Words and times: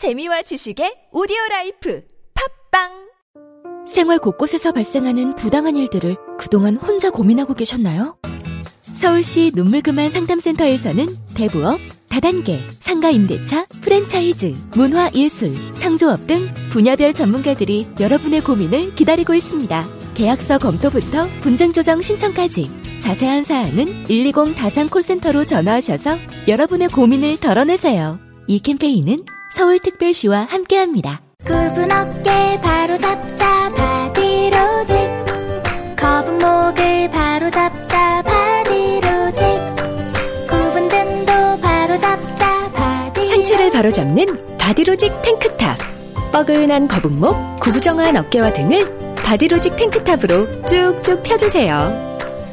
재미와 0.00 0.40
지식의 0.40 1.08
오디오 1.12 1.36
라이프 1.50 2.02
팟빵 2.72 2.88
생활 3.86 4.18
곳곳에서 4.18 4.72
발생하는 4.72 5.34
부당한 5.34 5.76
일들을 5.76 6.16
그동안 6.38 6.76
혼자 6.76 7.10
고민하고 7.10 7.52
계셨나요? 7.52 8.16
서울시 8.96 9.52
눈물그만 9.54 10.10
상담센터에서는 10.10 11.06
대부업, 11.36 11.78
다단계, 12.08 12.66
상가 12.80 13.10
임대차, 13.10 13.66
프랜차이즈, 13.82 14.54
문화 14.74 15.10
예술, 15.12 15.52
상조업 15.78 16.26
등 16.26 16.50
분야별 16.70 17.12
전문가들이 17.12 17.86
여러분의 18.00 18.40
고민을 18.40 18.94
기다리고 18.94 19.34
있습니다. 19.34 19.86
계약서 20.14 20.56
검토부터 20.56 21.28
분쟁 21.42 21.74
조정 21.74 22.00
신청까지 22.00 22.70
자세한 23.00 23.44
사항은 23.44 24.04
120 24.04 24.56
다산 24.56 24.88
콜센터로 24.88 25.44
전화하셔서 25.44 26.16
여러분의 26.48 26.88
고민을 26.88 27.38
덜어내세요. 27.38 28.18
이 28.46 28.60
캠페인은 28.60 29.26
서울특별시와 29.54 30.46
함께합니다. 30.50 31.20
굽은 31.44 31.90
어깨 31.92 32.60
바로 32.62 32.98
잡자 32.98 33.70
바디로직 33.74 34.96
거북목을 35.96 37.10
바로 37.10 37.50
잡자 37.50 38.22
바디로직 38.22 39.42
굽은 40.48 40.88
등도 40.88 41.60
바로 41.60 41.98
잡자 41.98 42.70
바디 42.72 43.26
상체를 43.26 43.70
바로 43.70 43.90
잡는 43.90 44.26
바디로직 44.58 45.22
탱크탑. 45.22 45.78
뻐근한 46.32 46.86
거북목, 46.86 47.60
구부정한 47.60 48.16
어깨와 48.16 48.52
등을 48.52 49.16
바디로직 49.16 49.76
탱크탑으로 49.76 50.64
쭉쭉 50.64 51.22
펴주세요. 51.24 51.90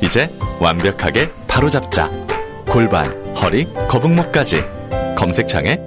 이제 0.02 0.30
완벽하게 0.59 1.30
바로 1.48 1.70
잡자. 1.70 2.09
골반, 2.67 3.05
허리, 3.36 3.66
거북목까지. 3.88 4.64
검색창에 5.16 5.80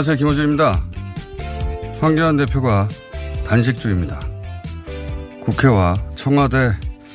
안녕하세요. 0.00 0.16
김호준입니다. 0.16 0.82
황교안 2.00 2.38
대표가 2.38 2.88
단식 3.44 3.76
중입니다. 3.76 4.18
국회와 5.42 5.94
청와대 6.16 6.72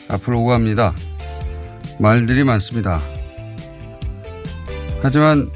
앞으로 0.07 0.43
오갑니다. 0.43 0.93
말들이 1.99 2.43
많습니다. 2.43 3.01
하지만 5.01 5.49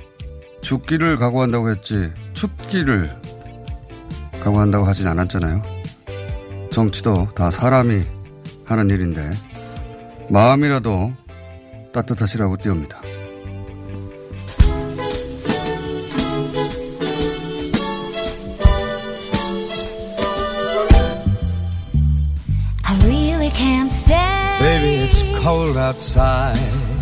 죽기를 0.62 1.18
각오한다고 1.18 1.70
했지 1.70 2.12
춥기를 2.34 3.16
각오한다고 4.42 4.86
하진 4.86 5.06
않았잖아요. 5.06 5.62
정치도 6.72 7.36
다 7.36 7.52
사람이 7.52 8.06
하는 8.66 8.90
일인데 8.90 9.30
마음이라도 10.32 11.14
따뜻하시라고 11.94 12.58
띄웁니다. 12.58 13.09
Outside. 25.90 26.58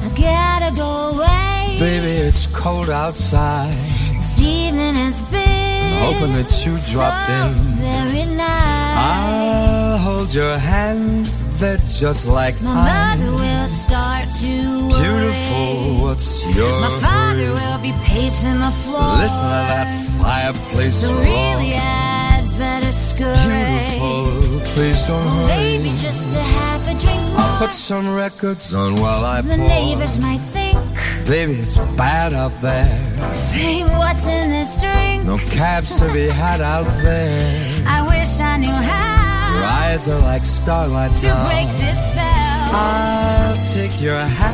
I 0.05 0.09
gotta 0.15 0.71
go 0.83 0.91
away 1.11 1.75
Baby, 1.77 2.11
it's 2.29 2.47
cold 2.47 2.89
outside. 2.89 3.73
This 4.15 4.39
evening 4.39 4.95
has 4.95 5.21
been 5.23 5.99
Hoping 6.05 6.33
that 6.39 6.51
you 6.65 6.73
dropped 6.93 7.27
so 7.27 7.33
in. 7.37 7.53
very 7.87 8.25
nice 8.25 8.97
I'll 9.09 9.97
hold 10.07 10.33
your 10.33 10.57
hands, 10.57 11.29
they're 11.59 11.83
just 12.01 12.23
like 12.39 12.55
My 12.61 12.73
mine. 12.75 13.19
mother 13.19 13.31
will 13.43 13.67
start 13.85 14.25
to 14.41 14.53
worry. 14.89 15.03
Beautiful, 15.03 15.73
what's 16.03 16.29
your 16.55 16.75
My 16.85 16.93
father 17.05 17.47
hurry? 17.47 17.59
will 17.59 17.79
be 17.89 17.93
pacing 18.05 18.59
the 18.67 18.73
floor. 18.83 19.09
Listen 19.23 19.47
to 19.57 19.63
that 19.73 19.87
fireplace 20.23 20.95
So 21.01 21.13
roar. 21.13 21.23
really, 21.23 21.73
I'd 21.75 22.47
better 22.57 22.93
scurry. 22.93 23.47
Beautiful, 23.51 24.61
please 24.73 24.99
don't 25.09 25.27
hurry. 25.35 25.47
Maybe 25.57 25.89
just 26.05 26.25
a 26.35 26.43
half 26.57 26.81
a 26.87 26.93
drink. 27.03 27.26
Put 27.57 27.73
some 27.73 28.13
records 28.13 28.73
on 28.75 28.95
while 28.97 29.25
I 29.25 29.41
the 29.41 29.55
pour. 29.55 29.67
neighbors 29.67 30.19
might 30.19 30.41
think, 30.53 30.77
Baby, 31.25 31.53
it's 31.61 31.77
bad 31.97 32.31
out 32.33 32.53
there. 32.61 33.33
say 33.33 33.83
what's 33.83 34.27
in 34.27 34.51
this 34.51 34.77
drink. 34.79 35.23
No 35.25 35.37
cabs 35.39 35.95
to 35.99 36.11
be 36.13 36.27
had 36.27 36.61
out 36.61 36.85
there. 37.01 37.83
I 37.87 38.03
wish 38.03 38.39
I 38.39 38.57
knew 38.57 38.69
how 38.69 39.55
Your 39.55 39.63
eyes 39.65 40.07
are 40.07 40.19
like 40.19 40.45
starlight 40.45 41.15
to 41.21 41.27
now. 41.27 41.47
break 41.49 41.67
this 41.79 41.99
spell. 42.09 42.75
I'll 42.75 43.73
take 43.73 43.99
your 43.99 44.19
hat. 44.19 44.53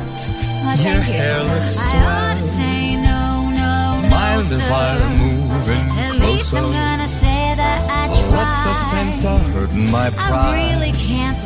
Oh, 0.66 0.70
your 0.70 0.78
thank 0.78 1.08
you. 1.08 1.14
hair 1.14 1.40
looks 1.44 1.78
I 1.78 1.82
ought 2.08 2.38
to 2.38 2.44
say 2.56 2.96
no, 2.96 3.50
no, 3.52 4.02
no, 4.02 4.10
Mind 4.10 4.48
sir. 4.48 4.56
if 4.56 4.72
I 4.72 5.16
move 5.18 5.70
in 5.70 5.90
At 6.00 6.16
least? 6.22 6.54
I'm 6.54 6.72
gonna 6.72 7.08
say 7.10 7.54
that 7.58 7.80
I 7.90 8.08
Oh, 8.08 8.14
tried. 8.14 8.38
what's 8.38 8.58
the 8.68 8.74
sense 8.92 9.26
of 9.26 9.42
hurting 9.54 9.92
my 9.92 10.10
pride? 10.12 10.32
I 10.32 10.74
really 10.74 10.94
can't. 10.94 11.38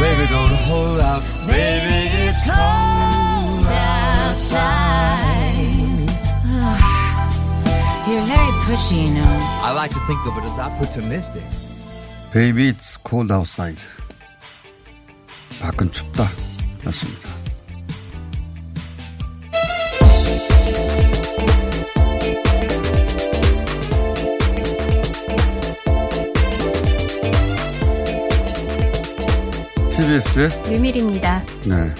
Baby, 0.00 0.26
don't 0.28 0.56
hold 0.68 1.00
out. 1.00 1.22
Baby, 1.46 2.08
it's 2.26 2.42
cold 2.42 3.66
outside. 3.66 4.94
You're 8.08 8.26
very 8.26 8.52
pushy, 8.66 9.06
you 9.06 9.10
know. 9.14 9.38
I 9.62 9.72
like 9.72 9.92
to 9.92 10.00
think 10.06 10.20
of 10.26 10.36
it 10.38 10.44
as 10.44 10.58
opportunistic. 10.58 11.44
Baby, 12.32 12.68
it's 12.68 12.96
cold 12.96 13.32
outside. 13.32 13.78
밖은 15.60 15.90
춥다. 15.92 16.28
였습니다. 16.86 17.37
TBS의 29.99 30.49
류밀입니다. 30.71 31.43
네. 31.67 31.93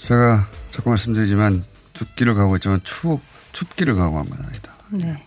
제가 0.00 0.46
자꾸 0.70 0.90
말씀드리지만 0.90 1.64
죽기를 1.94 2.34
각오했지만 2.34 2.80
추, 2.84 3.18
춥기를 3.52 3.94
각오한 3.94 4.28
건 4.28 4.44
아니다. 4.44 4.74
네. 4.90 5.26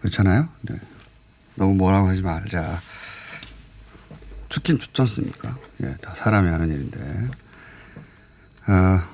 그렇잖아요? 0.00 0.48
네. 0.62 0.76
너무 1.56 1.74
뭐라고 1.74 2.08
하지 2.08 2.22
말자. 2.22 2.80
춥긴 4.48 4.78
춥지 4.78 5.02
않습니까? 5.02 5.58
예, 5.82 5.94
다 6.00 6.14
사람이 6.14 6.48
하는 6.48 6.70
일인데. 6.70 7.28
아, 8.64 9.06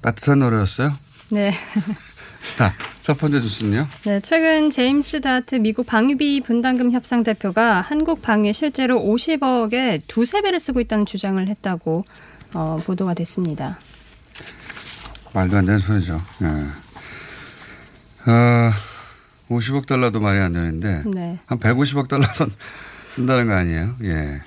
따뜻한 0.00 0.38
노래였어요? 0.38 0.96
네. 1.30 1.50
자, 2.56 2.74
첫 3.00 3.18
번째 3.18 3.38
뉴스는요? 3.38 3.86
네, 4.04 4.20
최근 4.20 4.68
제임스 4.68 5.20
다트 5.20 5.54
미국 5.56 5.86
방위비 5.86 6.42
분담금 6.42 6.90
협상 6.92 7.22
대표가 7.22 7.80
한국 7.80 8.20
방위에 8.20 8.52
실제로 8.52 9.00
50억에 9.00 10.02
두세 10.06 10.42
배를 10.42 10.60
쓰고 10.60 10.80
있다는 10.80 11.06
주장을 11.06 11.46
했다고 11.46 12.02
어, 12.54 12.78
보도가 12.84 13.14
됐습니다. 13.14 13.78
말도 15.32 15.56
안 15.56 15.64
되는 15.64 15.78
소리죠. 15.78 16.20
예. 16.42 18.30
어, 18.30 18.70
50억 19.48 19.86
달러도 19.86 20.20
말이 20.20 20.38
안 20.38 20.52
되는데, 20.52 21.02
네. 21.06 21.38
한 21.46 21.58
150억 21.58 22.08
달러 22.08 22.26
선 22.34 22.50
쓴다는 23.10 23.46
거 23.46 23.54
아니에요? 23.54 23.96
예. 24.04 24.42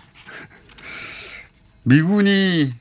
미군이 1.83 2.73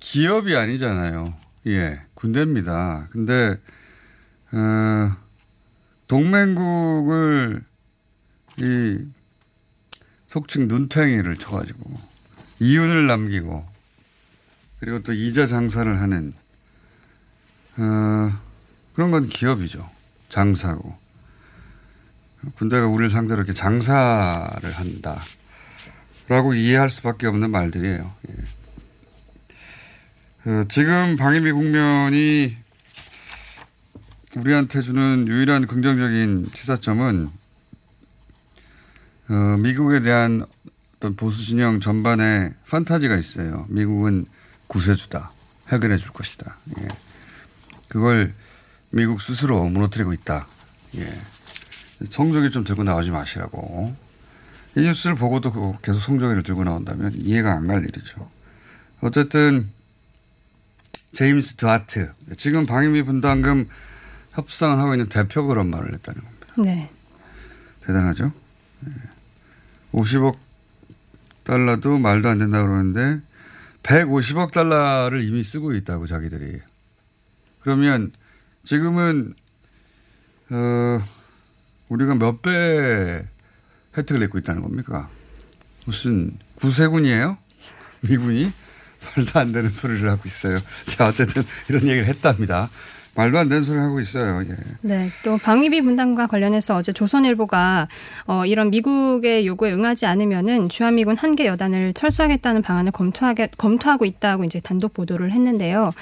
기업이 0.00 0.56
아니잖아요. 0.56 1.43
예. 1.66 2.02
군대입니다. 2.14 3.08
근데, 3.10 3.58
어, 4.52 5.16
동맹국을 6.06 7.64
이 8.60 8.98
속칭 10.26 10.68
눈탱이를 10.68 11.36
쳐가지고 11.38 11.98
이윤을 12.60 13.06
남기고 13.06 13.66
그리고 14.78 15.02
또 15.02 15.12
이자 15.12 15.46
장사를 15.46 16.00
하는 16.00 16.34
어, 17.76 18.38
그런 18.92 19.10
건 19.10 19.28
기업이죠. 19.28 19.90
장사고. 20.28 20.96
군대가 22.56 22.86
우리를 22.86 23.10
상대로 23.10 23.40
이렇게 23.40 23.52
장사를 23.52 24.70
한다. 24.70 25.20
라고 26.28 26.54
이해할 26.54 26.90
수밖에 26.90 27.26
없는 27.26 27.50
말들이에요. 27.50 28.14
예. 28.28 28.34
어, 30.46 30.62
지금 30.68 31.16
방위비 31.16 31.52
국면이 31.52 32.56
우리한테 34.36 34.82
주는 34.82 35.26
유일한 35.26 35.66
긍정적인 35.66 36.50
시사점은 36.54 37.30
어, 39.28 39.34
미국에 39.58 40.00
대한 40.00 40.44
어떤 40.96 41.16
보수 41.16 41.42
진영 41.44 41.80
전반에 41.80 42.52
판타지가 42.68 43.16
있어요. 43.16 43.66
미국은 43.68 44.26
구세주다. 44.66 45.32
해결해 45.72 45.96
줄 45.96 46.10
것이다. 46.12 46.58
예. 46.78 46.88
그걸 47.88 48.34
미국 48.90 49.22
스스로 49.22 49.64
무너뜨리고 49.64 50.12
있다. 50.12 50.46
예. 50.96 51.20
성적이 52.10 52.50
좀 52.50 52.64
들고 52.64 52.84
나오지 52.84 53.12
마시라고. 53.12 53.94
이 54.76 54.80
뉴스를 54.80 55.16
보고도 55.16 55.78
계속 55.80 56.00
성적이를 56.00 56.42
들고 56.42 56.64
나온다면 56.64 57.12
이해가 57.14 57.52
안 57.52 57.66
갈 57.66 57.84
일이죠. 57.84 58.28
어쨌든 59.00 59.70
제임스 61.14 61.54
드하트 61.56 62.12
지금 62.36 62.66
방위비 62.66 63.02
분담금 63.04 63.68
협상을 64.32 64.78
하고 64.78 64.94
있는 64.94 65.08
대표가 65.08 65.48
그런 65.48 65.70
말을 65.70 65.92
했다는 65.94 66.20
겁니다. 66.20 66.46
네. 66.58 66.90
대단하죠. 67.80 68.32
50억 69.92 70.36
달러도 71.44 71.98
말도 71.98 72.28
안 72.28 72.38
된다고 72.38 72.66
그러는데 72.66 73.20
150억 73.82 74.50
달러를 74.52 75.24
이미 75.24 75.42
쓰고 75.44 75.72
있다고 75.74 76.06
자기들이. 76.06 76.60
그러면 77.60 78.12
지금은 78.64 79.34
어 80.50 81.02
우리가 81.88 82.14
몇 82.14 82.40
배 82.42 83.26
혜택을 83.96 84.20
내고 84.20 84.38
있다는 84.38 84.62
겁니까? 84.62 85.08
무슨 85.84 86.36
구세군이에요? 86.56 87.38
미군이? 88.00 88.52
말도 89.16 89.38
안 89.40 89.52
되는 89.52 89.68
소리를 89.68 90.08
하고 90.10 90.22
있어요. 90.26 90.56
자, 90.86 91.08
어쨌든 91.08 91.42
이런 91.68 91.82
얘기를 91.82 92.06
했답니다. 92.06 92.70
말도 93.16 93.38
안 93.38 93.48
되는 93.48 93.62
소리 93.62 93.78
하고 93.78 94.00
있어요. 94.00 94.42
예. 94.42 94.56
네, 94.80 95.08
또 95.22 95.38
방위비 95.38 95.82
분담과 95.82 96.26
관련해서 96.26 96.74
어제 96.74 96.90
조선일보가 96.92 97.86
어, 98.26 98.44
이런 98.44 98.70
미국의 98.70 99.46
요구에 99.46 99.72
응하지 99.72 100.06
않으면은 100.06 100.68
주한미군 100.68 101.16
한 101.16 101.36
개 101.36 101.46
여단을 101.46 101.92
철수하겠다는 101.94 102.62
방안을 102.62 102.90
검토하게, 102.90 103.50
검토하고 103.56 104.04
있다고 104.04 104.42
이제 104.42 104.58
단독 104.58 104.94
보도를 104.94 105.30
했는데요. 105.30 105.92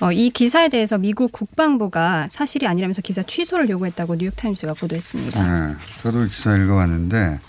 어, 0.00 0.12
이 0.12 0.30
기사에 0.30 0.68
대해서 0.68 0.96
미국 0.96 1.32
국방부가 1.32 2.28
사실이 2.28 2.68
아니라면서 2.68 3.02
기사 3.02 3.24
취소를 3.24 3.68
요구했다고 3.68 4.14
뉴욕타임스가 4.14 4.74
보도했습니다. 4.74 5.42
네, 5.70 5.74
저도 6.02 6.24
기사 6.26 6.56
읽어봤는데 6.56 7.40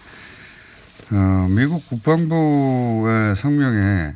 어, 1.12 1.48
미국 1.52 1.88
국방부의 1.90 3.36
성명에 3.36 4.16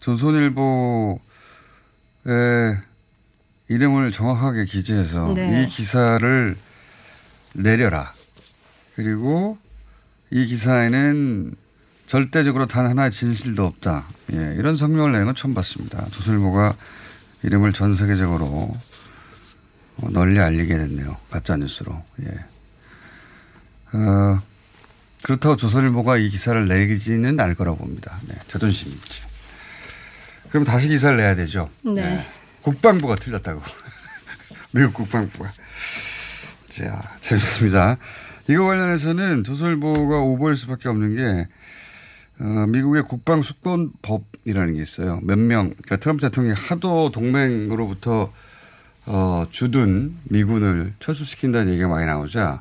조선일보의 0.00 1.18
이름을 3.68 4.12
정확하게 4.12 4.64
기재해서 4.64 5.32
네. 5.34 5.62
이 5.62 5.68
기사를 5.68 6.56
내려라. 7.52 8.14
그리고 8.94 9.58
이 10.30 10.46
기사에는 10.46 11.54
절대적으로 12.06 12.66
단 12.66 12.86
하나의 12.86 13.10
진실도 13.10 13.66
없다. 13.66 14.06
예, 14.32 14.54
이런 14.58 14.76
성명을 14.76 15.12
내는 15.12 15.26
건 15.26 15.34
처음 15.34 15.54
봤습니다. 15.54 16.06
조선일보가 16.10 16.74
이름을 17.42 17.72
전 17.72 17.92
세계적으로 17.92 18.76
어, 19.98 20.08
널리 20.10 20.38
알리게 20.40 20.76
됐네요. 20.78 21.16
가짜 21.30 21.56
뉴스로. 21.56 22.02
예. 22.22 22.28
어, 23.92 24.40
그렇다고 25.24 25.56
조선일보가 25.56 26.16
이 26.18 26.30
기사를 26.30 26.66
내기지는 26.66 27.38
않을 27.38 27.54
거라고 27.54 27.78
봅니다. 27.78 28.18
네, 28.26 28.34
자존심이 28.46 28.92
있지. 28.92 29.27
그럼 30.50 30.64
다시 30.64 30.88
기사를 30.88 31.16
내야 31.16 31.34
되죠. 31.34 31.70
네. 31.82 32.24
국방부가 32.62 33.16
틀렸다고. 33.16 33.60
미국 34.72 34.94
국방부가. 34.94 35.50
자, 36.68 37.16
재밌습니다. 37.20 37.96
이거 38.48 38.64
관련해서는 38.64 39.44
조선일보가 39.44 40.18
오보일 40.20 40.56
수밖에 40.56 40.88
없는 40.88 41.16
게, 41.16 41.48
어, 42.40 42.66
미국의 42.68 43.02
국방 43.02 43.42
수권법이라는 43.42 44.74
게 44.74 44.82
있어요. 44.82 45.20
몇 45.22 45.38
명, 45.38 45.70
그러니까 45.70 45.96
트럼프 45.96 46.22
대통령이 46.22 46.56
하도 46.58 47.10
동맹으로부터 47.10 48.32
어, 49.06 49.46
주둔 49.50 50.16
미군을 50.24 50.92
철수시킨다는 51.00 51.72
얘기가 51.72 51.88
많이 51.88 52.04
나오자 52.06 52.60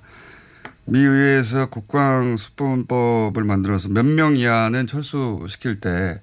미 0.86 1.00
의회에서 1.00 1.66
국방 1.70 2.38
수권법을 2.38 3.44
만들어서 3.44 3.90
몇 3.90 4.06
명 4.06 4.38
이하는 4.38 4.88
철수시킬 4.88 5.82
때 5.82 6.22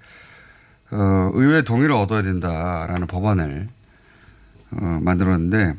어, 0.94 1.30
의회 1.34 1.62
동의를 1.62 1.92
얻어야 1.94 2.22
된다라는 2.22 3.08
법안을 3.08 3.68
어, 4.72 4.98
만들었는데 5.02 5.74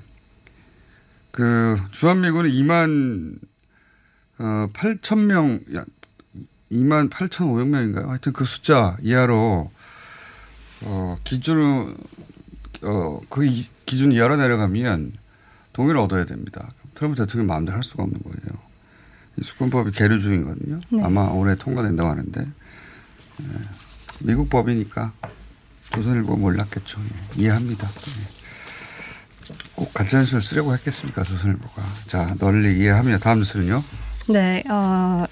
그 1.31 1.77
주한미군은 1.91 2.49
2만 2.49 3.37
어, 4.39 4.69
8천 4.73 5.19
명, 5.25 5.59
2만 6.71 7.09
8,500명인가요? 7.09 8.07
하여튼 8.07 8.33
그 8.33 8.43
숫자 8.43 8.97
이하로 9.01 9.71
어, 10.83 11.17
기준 11.23 11.95
어, 12.83 13.21
그 13.29 13.45
이- 13.45 13.69
기준 13.85 14.11
이하로 14.11 14.35
내려가면 14.35 15.13
동의를 15.71 15.99
얻어야 16.01 16.25
됩니다. 16.25 16.67
트럼프 16.93 17.15
대통령 17.17 17.47
마음대로 17.47 17.75
할 17.77 17.83
수가 17.83 18.03
없는 18.03 18.19
거예요. 18.21 18.59
이 19.37 19.43
수권법이 19.43 19.91
계류 19.91 20.19
중이거든요. 20.19 20.81
네. 20.89 21.03
아마 21.03 21.23
올해 21.27 21.55
통과된다고 21.55 22.09
하는데 22.09 22.41
예. 22.41 23.45
미국 24.19 24.49
법이니까 24.49 25.11
조선일보 25.91 26.35
몰랐겠죠. 26.37 26.99
예. 27.01 27.41
이해합니다. 27.41 27.87
예. 27.87 28.35
꼭 29.75 29.93
가짜뉴스를 29.93 30.41
쓰려고 30.41 30.73
했겠습니까 30.73 31.23
조선일보가. 31.23 31.81
자 32.07 32.35
널리 32.39 32.79
이해하며 32.79 33.19
다음 33.19 33.39
뉴스는요. 33.39 33.83
네, 34.27 34.63
어, 34.69 35.25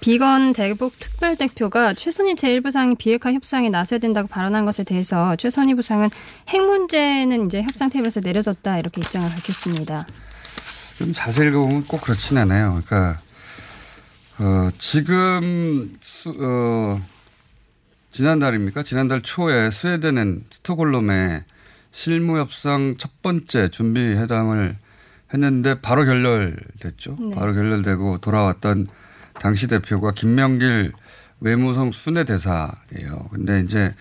비건 0.00 0.52
대북 0.52 0.98
특별 0.98 1.36
대표가 1.36 1.94
최선희 1.94 2.34
제1부상이 2.34 2.98
비핵화 2.98 3.32
협상에 3.32 3.70
나서야 3.70 4.00
된다고 4.00 4.28
발언한 4.28 4.64
것에 4.64 4.84
대해서 4.84 5.36
최선희 5.36 5.74
부상은 5.74 6.10
핵 6.48 6.60
문제는 6.60 7.46
이제 7.46 7.62
협상 7.62 7.88
테이블에서 7.88 8.20
내려졌다 8.20 8.78
이렇게 8.78 9.00
입장을 9.00 9.28
밝혔습니다. 9.30 10.06
좀 10.98 11.12
자세히 11.12 11.48
읽어보면 11.48 11.86
꼭 11.86 12.02
그렇진 12.02 12.36
않아요. 12.38 12.82
그러니까 12.84 13.20
어, 14.38 14.68
지금 14.78 15.96
수, 16.00 16.34
어, 16.38 17.00
지난달입니까? 18.14 18.84
지난달 18.84 19.22
초에 19.22 19.70
스웨덴은 19.70 20.44
스톡홀름에 20.48 21.44
실무 21.90 22.38
협상 22.38 22.94
첫 22.96 23.10
번째 23.22 23.66
준비 23.66 24.00
회담을 24.00 24.76
했는데 25.32 25.80
바로 25.80 26.04
결렬됐죠. 26.04 27.16
네. 27.18 27.34
바로 27.34 27.52
결렬되고 27.54 28.18
돌아왔던 28.18 28.86
당시 29.40 29.66
대표가 29.66 30.12
김명길 30.12 30.92
외무성 31.40 31.90
순회 31.90 32.22
대사예요. 32.22 33.30
근데 33.32 33.58
이제 33.58 33.92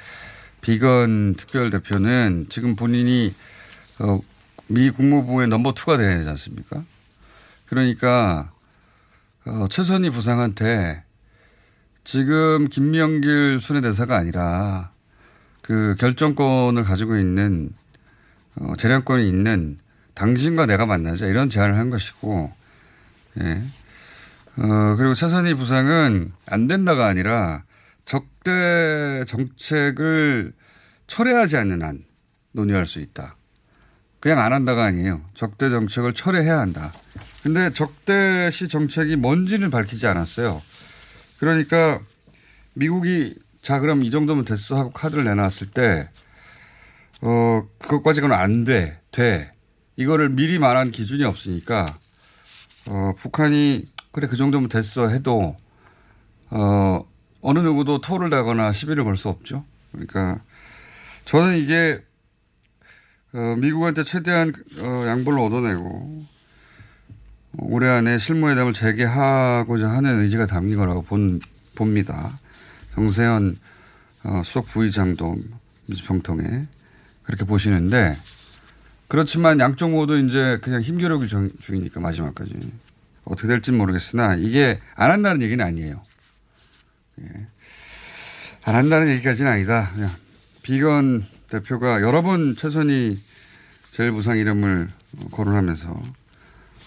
비건 0.62 1.34
특별 1.34 1.72
대표는 1.72 2.46
지금 2.50 2.76
본인이 2.76 3.34
어, 3.98 4.20
미 4.68 4.92
국무부의 4.92 5.48
넘버 5.48 5.74
투가 5.74 5.98
되지 5.98 6.30
않습니까? 6.30 6.84
그러니까 7.66 8.52
어, 9.48 9.66
최선희 9.72 10.12
부상한테 10.12 11.03
지금 12.04 12.68
김명길 12.68 13.60
순회대사가 13.62 14.18
아니라 14.18 14.92
그 15.62 15.96
결정권을 16.00 16.84
가지고 16.84 17.18
있는 17.18 17.70
어, 18.56 18.74
재량권이 18.78 19.28
있는 19.28 19.80
당신과 20.14 20.66
내가 20.66 20.86
만나자 20.86 21.26
이런 21.26 21.50
제안을 21.50 21.76
한 21.76 21.90
것이고 21.90 22.54
예. 23.42 23.62
어, 24.58 24.96
그리고 24.98 25.16
최선희 25.16 25.56
부상은 25.56 26.32
안 26.48 26.68
된다가 26.68 27.08
아니라 27.08 27.64
적대 28.06 29.24
정책을 29.26 30.54
철회하지 31.08 31.58
않는 31.58 31.82
한 31.82 32.04
논의할 32.52 32.86
수 32.86 33.00
있다. 33.00 33.36
그냥 34.20 34.40
안 34.40 34.54
한다가 34.54 34.86
아니에요. 34.86 35.22
적대 35.34 35.70
정책을 35.70 36.14
철회해야 36.14 36.60
한다. 36.60 36.94
근데 37.42 37.74
적대시 37.74 38.68
정책이 38.68 39.16
뭔지는 39.16 39.70
밝히지 39.70 40.08
않았어요. 40.08 40.62
그러니까 41.44 42.00
미국이 42.74 43.36
자 43.62 43.80
그럼 43.82 44.04
이 44.04 44.12
정도면 44.12 44.46
됐어 44.46 44.78
하고 44.78 44.92
카드를 44.92 45.26
내놨을 45.26 45.72
때 45.74 46.10
어, 47.22 47.68
그것까지는 47.80 48.32
안 48.32 48.64
돼. 48.64 49.02
돼. 49.12 49.52
이거를 49.98 50.30
미리 50.30 50.58
말한 50.58 50.92
기준이 50.92 51.26
없으니까 51.26 52.00
어, 52.88 53.14
북한이 53.18 53.86
그래 54.14 54.28
그 54.28 54.38
정도면 54.38 54.70
됐어 54.70 55.10
해도 55.10 55.58
어, 56.50 57.06
어느 57.42 57.60
누구도 57.60 58.00
토를 58.00 58.30
다거나 58.30 58.72
시비를 58.72 59.04
걸 59.04 59.18
수 59.18 59.28
없죠. 59.28 59.66
그러니까 59.92 60.40
저는 61.26 61.58
이게 61.58 62.02
어, 63.34 63.56
미국한테 63.58 64.06
최대한 64.06 64.54
어, 64.80 65.04
양보를 65.08 65.40
얻어내고 65.40 66.26
올해 67.58 67.88
안에 67.90 68.18
실무회담을 68.18 68.74
재개하고자 68.74 69.90
하는 69.90 70.22
의지가 70.22 70.46
담긴 70.48 70.78
거라고 70.78 71.04
본, 71.04 71.40
봅니다. 71.76 72.40
정세현 72.96 73.58
어, 74.24 74.42
수석 74.44 74.66
부의장도 74.66 75.38
민주평통에 75.88 76.68
그렇게 77.24 77.46
보시는데 77.46 78.18
그렇지만 79.08 79.60
양쪽 79.60 79.92
모두 79.92 80.18
이제 80.18 80.58
그냥 80.62 80.82
힘겨루기 80.82 81.28
중- 81.28 81.52
중이니까 81.60 82.00
마지막까지 82.00 82.56
어떻게 83.26 83.48
될지는 83.48 83.78
모르겠으나 83.80 84.36
이게 84.36 84.80
안 84.96 85.12
한다는 85.12 85.42
얘기는 85.42 85.64
아니에요. 85.64 86.02
예. 87.22 87.48
안 88.66 88.76
한다는 88.76 89.10
얘기까지는 89.10 89.52
아니다. 89.52 89.92
그냥 89.94 90.12
비건 90.64 91.26
대표가 91.50 92.02
여러 92.02 92.22
번 92.22 92.56
최선희 92.56 93.22
제일 93.92 94.12
부상 94.12 94.38
이름을 94.38 94.90
거론하면서 95.32 96.02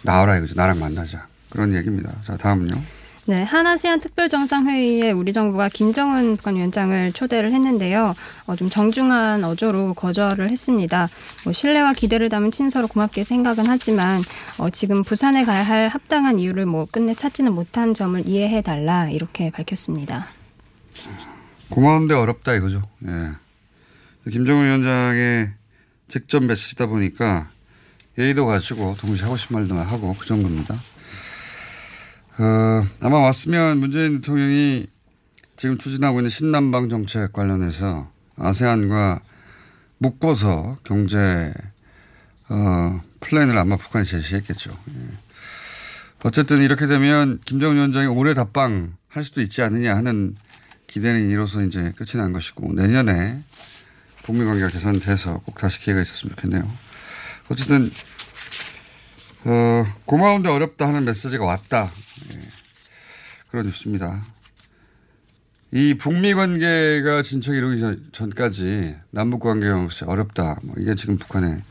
나와라 0.02 0.36
이거죠. 0.38 0.54
나랑 0.54 0.78
만나자. 0.78 1.26
그런 1.50 1.74
얘기입니다. 1.74 2.12
자, 2.24 2.36
다음은요. 2.36 2.80
네, 3.28 3.42
한아세안 3.42 3.98
특별정상회의에 3.98 5.10
우리 5.10 5.32
정부가 5.32 5.68
김정은 5.68 6.36
북한 6.36 6.54
위원장을 6.54 7.10
초대를 7.10 7.52
했는데요. 7.52 8.14
어, 8.46 8.54
좀 8.54 8.70
정중한 8.70 9.42
어조로 9.42 9.94
거절을 9.94 10.48
했습니다. 10.48 11.08
뭐 11.42 11.52
신뢰와 11.52 11.92
기대를 11.92 12.28
담은 12.28 12.52
친서로 12.52 12.86
고맙게 12.86 13.24
생각은 13.24 13.64
하지만 13.66 14.22
어, 14.58 14.70
지금 14.70 15.02
부산에 15.02 15.44
가야 15.44 15.64
할 15.64 15.88
합당한 15.88 16.38
이유를 16.38 16.66
뭐 16.66 16.86
끝내 16.88 17.14
찾지는 17.14 17.52
못한 17.52 17.94
점을 17.94 18.22
이해해 18.28 18.62
달라 18.62 19.08
이렇게 19.10 19.50
밝혔습니다. 19.50 20.28
고마운데 21.70 22.14
어렵다 22.14 22.54
이거죠. 22.54 22.82
예. 23.08 24.30
김정은 24.30 24.66
위원장의 24.66 25.50
직접 26.06 26.44
메시지다 26.44 26.86
보니까 26.86 27.50
예의도 28.18 28.46
가지고 28.46 28.94
동시에 28.98 29.24
하고 29.24 29.36
싶은 29.36 29.56
말도 29.56 29.74
하고 29.76 30.16
그 30.18 30.26
정도입니다. 30.26 30.74
어, 32.38 32.86
아마 33.00 33.18
왔으면 33.18 33.78
문재인 33.78 34.20
대통령이 34.20 34.86
지금 35.56 35.78
추진하고 35.78 36.20
있는 36.20 36.30
신남방 36.30 36.88
정책 36.88 37.32
관련해서 37.32 38.10
아세안과 38.36 39.20
묶어서 39.98 40.78
경제 40.84 41.52
어, 42.48 43.00
플랜을 43.20 43.58
아마 43.58 43.76
북한이 43.76 44.04
제시했겠죠. 44.04 44.70
예. 44.70 45.26
어쨌든 46.22 46.62
이렇게 46.62 46.86
되면 46.86 47.40
김정은 47.44 47.76
위원장이 47.76 48.06
올해 48.06 48.34
답방 48.34 48.94
할 49.08 49.24
수도 49.24 49.40
있지 49.40 49.62
않느냐 49.62 49.96
하는 49.96 50.36
기대는 50.86 51.30
이로써 51.30 51.62
이제 51.62 51.92
끝이 51.96 52.20
난 52.20 52.32
것이고 52.32 52.72
내년에 52.74 53.42
북미 54.22 54.44
관계가 54.44 54.68
개선돼서 54.68 55.40
꼭 55.44 55.56
다시 55.56 55.80
기회가 55.80 56.02
있었으면 56.02 56.34
좋겠네요. 56.34 56.85
어쨌든 57.48 57.90
어, 59.44 59.86
고마운데 60.04 60.48
어렵다 60.48 60.88
하는 60.88 61.04
메시지가 61.04 61.44
왔다. 61.44 61.90
예. 62.32 62.40
그런 63.50 63.66
뉴스입니다. 63.66 64.24
이 65.72 65.94
북미 65.94 66.34
관계가 66.34 67.22
진척 67.22 67.54
이루기 67.54 67.78
전, 67.78 68.04
전까지 68.12 68.96
남북 69.10 69.40
관계 69.40 69.68
역시 69.68 70.04
어렵다. 70.04 70.58
뭐 70.62 70.74
이게 70.78 70.94
지금 70.94 71.16
북한의 71.16 71.62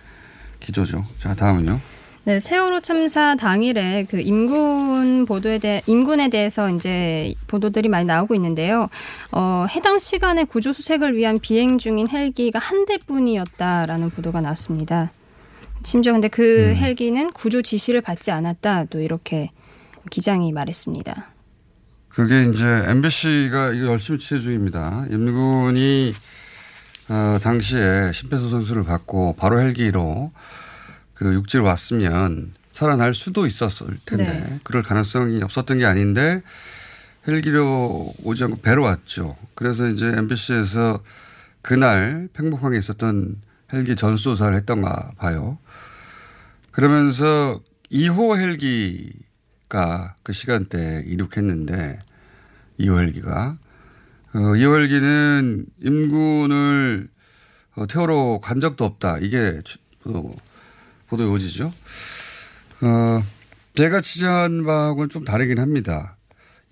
기조죠. 0.59 1.05
자 1.17 1.33
다음은요. 1.33 1.79
네, 2.25 2.39
세월호 2.39 2.81
참사 2.81 3.35
당일에 3.35 4.07
그 4.09 4.19
임군 4.19 5.25
보도에 5.27 5.59
대해 5.59 5.83
임군에 5.85 6.29
대해서 6.29 6.71
이제 6.71 7.35
보도들이 7.45 7.87
많이 7.87 8.05
나오고 8.05 8.33
있는데요. 8.33 8.89
어, 9.31 9.67
해당 9.69 9.99
시간에 9.99 10.43
구조 10.43 10.73
수색을 10.73 11.15
위한 11.15 11.37
비행 11.37 11.77
중인 11.77 12.09
헬기가 12.09 12.57
한 12.57 12.85
대뿐이었다라는 12.85 14.09
보도가 14.09 14.41
나왔습니다. 14.41 15.11
심지어 15.85 16.13
근데 16.13 16.27
그 16.27 16.73
헬기는 16.75 17.31
구조 17.31 17.61
지시를 17.61 18.01
받지 18.01 18.31
않았다. 18.31 18.85
또 18.85 18.99
이렇게 18.99 19.51
기장이 20.09 20.51
말했습니다. 20.51 21.27
그게 22.09 22.43
이제 22.43 22.65
MBC가 22.87 23.73
이거 23.73 23.87
열심히 23.87 24.19
취재 24.19 24.39
중입니다. 24.39 25.05
임군이 25.11 26.13
어, 27.09 27.37
당시에 27.39 28.11
심폐소생술을 28.13 28.83
받고 28.83 29.35
바로 29.37 29.59
헬기로 29.59 30.31
그 31.13 31.33
육지로 31.33 31.63
왔으면 31.63 32.53
살아날 32.71 33.13
수도 33.13 33.45
있었을 33.45 33.99
텐데 34.05 34.23
네. 34.23 34.59
그럴 34.63 34.81
가능성이 34.81 35.43
없었던 35.43 35.77
게 35.77 35.85
아닌데 35.85 36.41
헬기로 37.27 38.13
오지 38.23 38.43
않고 38.43 38.61
배로 38.61 38.83
왔죠. 38.83 39.37
그래서 39.53 39.87
이제 39.87 40.07
MBC에서 40.07 41.01
그날 41.61 42.27
팽목항에 42.33 42.77
있었던 42.77 43.35
헬기 43.71 43.95
전수조사를 43.95 44.55
했던가 44.57 45.11
봐요. 45.17 45.57
그러면서 46.75 47.61
2호 47.89 48.35
헬기가 48.37 50.15
그 50.23 50.33
시간대에 50.33 51.03
이륙했는데 51.05 51.99
2호 52.81 52.99
헬기가 52.99 53.57
어, 54.33 54.37
2호 54.37 54.75
헬기는 54.75 55.65
임군을 55.81 57.07
어, 57.77 57.87
태우러 57.87 58.39
간 58.43 58.59
적도 58.59 58.83
없다. 58.83 59.19
이게 59.19 59.61
취- 59.63 59.77
보도, 60.03 60.35
보도 61.07 61.23
요지죠. 61.33 61.71
어, 62.81 63.23
제가 63.75 64.01
취재한 64.01 64.65
바하고는 64.65 65.07
좀 65.07 65.23
다르긴 65.23 65.59
합니다. 65.59 66.17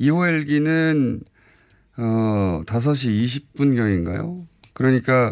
2호 0.01 0.25
헬기는 0.27 1.22
어, 1.95 2.62
5시 2.65 3.24
20분경인가요? 3.55 4.45
그러니까 4.74 5.31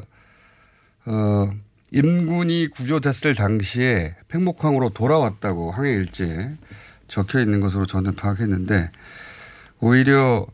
어, 1.06 1.52
임군이 1.92 2.70
구조됐을 2.70 3.36
당시에 3.36 4.16
팽목항으로 4.32 4.90
돌아왔다고 4.90 5.72
항해 5.72 5.92
일지에 5.92 6.52
적혀 7.08 7.42
있는 7.42 7.60
것으로 7.60 7.86
저는 7.86 8.16
파악했는데 8.16 8.92
오히려 9.80 10.48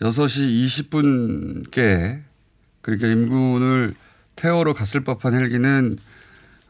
6시 0.00 0.90
20분께 0.90 2.22
그러니까 2.82 3.06
임군을 3.06 3.94
태워러 4.34 4.72
갔을 4.72 5.04
법한 5.04 5.34
헬기는 5.34 5.98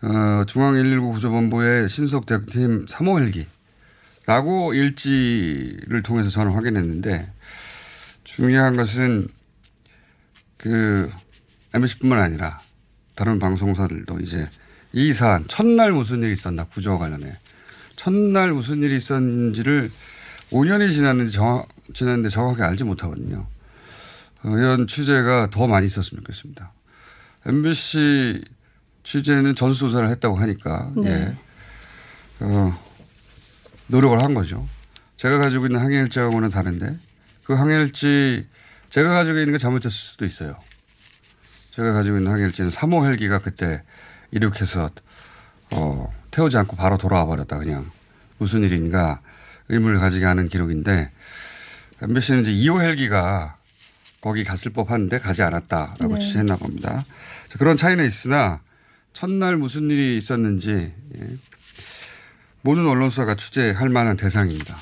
어, 0.02 0.44
중앙 0.46 0.74
119 0.74 1.12
구조본부의 1.12 1.88
신속 1.88 2.26
대응팀 2.26 2.86
3호 2.86 3.44
헬기라고 4.26 4.74
일지를 4.74 6.02
통해서 6.02 6.30
저는 6.30 6.52
확인했는데 6.52 7.32
중요한 8.24 8.76
것은 8.76 9.28
그 10.56 11.10
MBC뿐만 11.72 12.18
아니라 12.18 12.60
다른 13.14 13.38
방송사들도 13.38 14.20
이제 14.20 14.48
이 14.92 15.12
사안 15.12 15.46
첫날 15.48 15.92
무슨 15.92 16.22
일이 16.22 16.32
있었나 16.32 16.64
구조와 16.64 16.98
관련해 16.98 17.36
첫날 17.96 18.52
무슨 18.52 18.82
일이 18.82 18.96
있었는지를 18.96 19.90
5년이 20.50 20.90
지났는지 20.92 21.34
정확, 21.34 21.68
지났는데 21.92 22.28
정확하게 22.28 22.62
알지 22.62 22.84
못하거든요. 22.84 23.46
어, 24.42 24.48
이런 24.56 24.86
취재가 24.86 25.50
더 25.50 25.66
많이 25.66 25.86
있었으면 25.86 26.22
좋겠습니다. 26.22 26.72
MBC 27.46 28.42
취재는 29.02 29.54
전수조사를 29.54 30.08
했다고 30.08 30.36
하니까 30.36 30.92
네. 30.96 31.10
예. 31.10 31.36
어, 32.40 32.78
노력을 33.86 34.20
한 34.22 34.34
거죠. 34.34 34.66
제가 35.16 35.38
가지고 35.38 35.66
있는 35.66 35.80
항해일지하고는 35.80 36.48
다른데 36.48 36.98
그 37.44 37.54
항해일지 37.54 38.46
제가 38.88 39.10
가지고 39.10 39.38
있는 39.38 39.52
게 39.52 39.58
잘못됐을 39.58 39.90
수도 39.90 40.24
있어요. 40.24 40.56
제가 41.72 41.92
가지고 41.92 42.18
있는 42.18 42.32
항해일지는 42.32 42.70
3호 42.70 43.04
헬기가 43.04 43.38
그때 43.38 43.82
이륙해서 44.32 44.90
어, 45.72 46.12
태우지 46.30 46.56
않고 46.56 46.76
바로 46.76 46.98
돌아와 46.98 47.26
버렸다 47.26 47.58
그냥 47.58 47.90
무슨 48.38 48.62
일인가 48.62 49.20
의문을 49.68 49.98
가지게 49.98 50.24
하는 50.24 50.48
기록인데 50.48 51.10
MBC는 52.02 52.42
이제 52.42 52.52
2호 52.52 52.80
헬기가 52.80 53.56
거기 54.20 54.44
갔을 54.44 54.72
법한데 54.72 55.18
가지 55.18 55.42
않았다라고 55.42 56.14
네. 56.14 56.18
취재했나 56.18 56.56
봅니다. 56.56 57.04
자, 57.48 57.58
그런 57.58 57.76
차이는 57.76 58.06
있으나 58.06 58.60
첫날 59.12 59.56
무슨 59.56 59.90
일이 59.90 60.16
있었는지 60.16 60.92
예. 61.16 61.26
모든 62.62 62.86
언론사가 62.86 63.34
취재할 63.36 63.88
만한 63.88 64.16
대상입니다. 64.16 64.76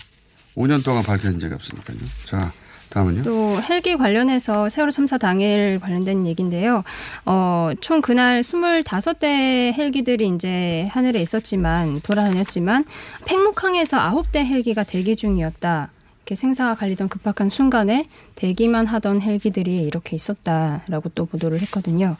5년 0.56 0.84
동안 0.84 1.04
밝혀진 1.04 1.38
적이 1.38 1.54
없으니까요. 1.54 1.98
자, 2.24 2.52
다음은요. 2.90 3.22
또 3.22 3.60
헬기 3.68 3.96
관련해서 3.96 4.68
세월호 4.68 4.90
참사 4.90 5.18
당일 5.18 5.78
관련된 5.80 6.26
얘기인데요. 6.26 6.84
어, 7.26 7.70
총 7.80 8.00
그날 8.00 8.42
25대 8.42 9.72
헬기들이 9.76 10.28
이제 10.28 10.88
하늘에 10.90 11.20
있었지만 11.20 12.00
돌아다녔지만 12.02 12.84
팽목항에서 13.26 13.98
9대 13.98 14.38
헬기가 14.38 14.84
대기 14.84 15.16
중이었다. 15.16 15.90
이렇게 16.28 16.34
생사가 16.34 16.74
갈리던 16.74 17.08
급박한 17.08 17.48
순간에 17.48 18.08
대기만 18.34 18.86
하던 18.86 19.22
헬기들이 19.22 19.82
이렇게 19.82 20.14
있었다라고 20.16 21.10
또 21.14 21.24
보도를 21.24 21.60
했거든요. 21.62 22.16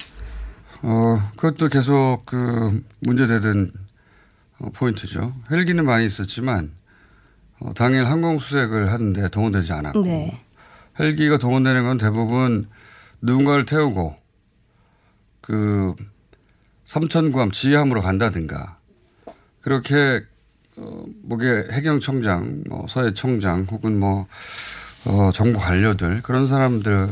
어, 0.83 1.19
그것도 1.37 1.69
계속 1.69 2.23
그 2.25 2.83
문제되던 3.01 3.73
어, 4.61 4.71
포인트죠. 4.75 5.35
헬기는 5.51 5.85
많이 5.85 6.07
있었지만 6.07 6.73
어, 7.61 7.73
당일 7.75 8.05
항공 8.05 8.39
수색을 8.39 8.93
하는데 8.93 9.29
동원되지 9.29 9.73
않았고 9.73 10.03
네. 10.03 10.41
헬기가 10.99 11.39
동원되는 11.39 11.85
건 11.85 11.99
대부분 11.99 12.69
누군가를 13.21 13.65
태우고 13.65 14.17
그 15.41 15.95
삼천구함 16.85 17.51
지휘함으로 17.51 18.01
간다든가 18.01 18.79
그렇게 19.61 20.25
어, 20.77 21.05
목에 21.23 21.67
해경청장, 21.73 22.65
뭐 22.69 22.87
서해청장 22.89 23.67
혹은 23.71 23.99
뭐 23.99 24.27
어, 25.05 25.31
정부 25.33 25.59
관료들 25.59 26.23
그런 26.23 26.47
사람들 26.47 27.09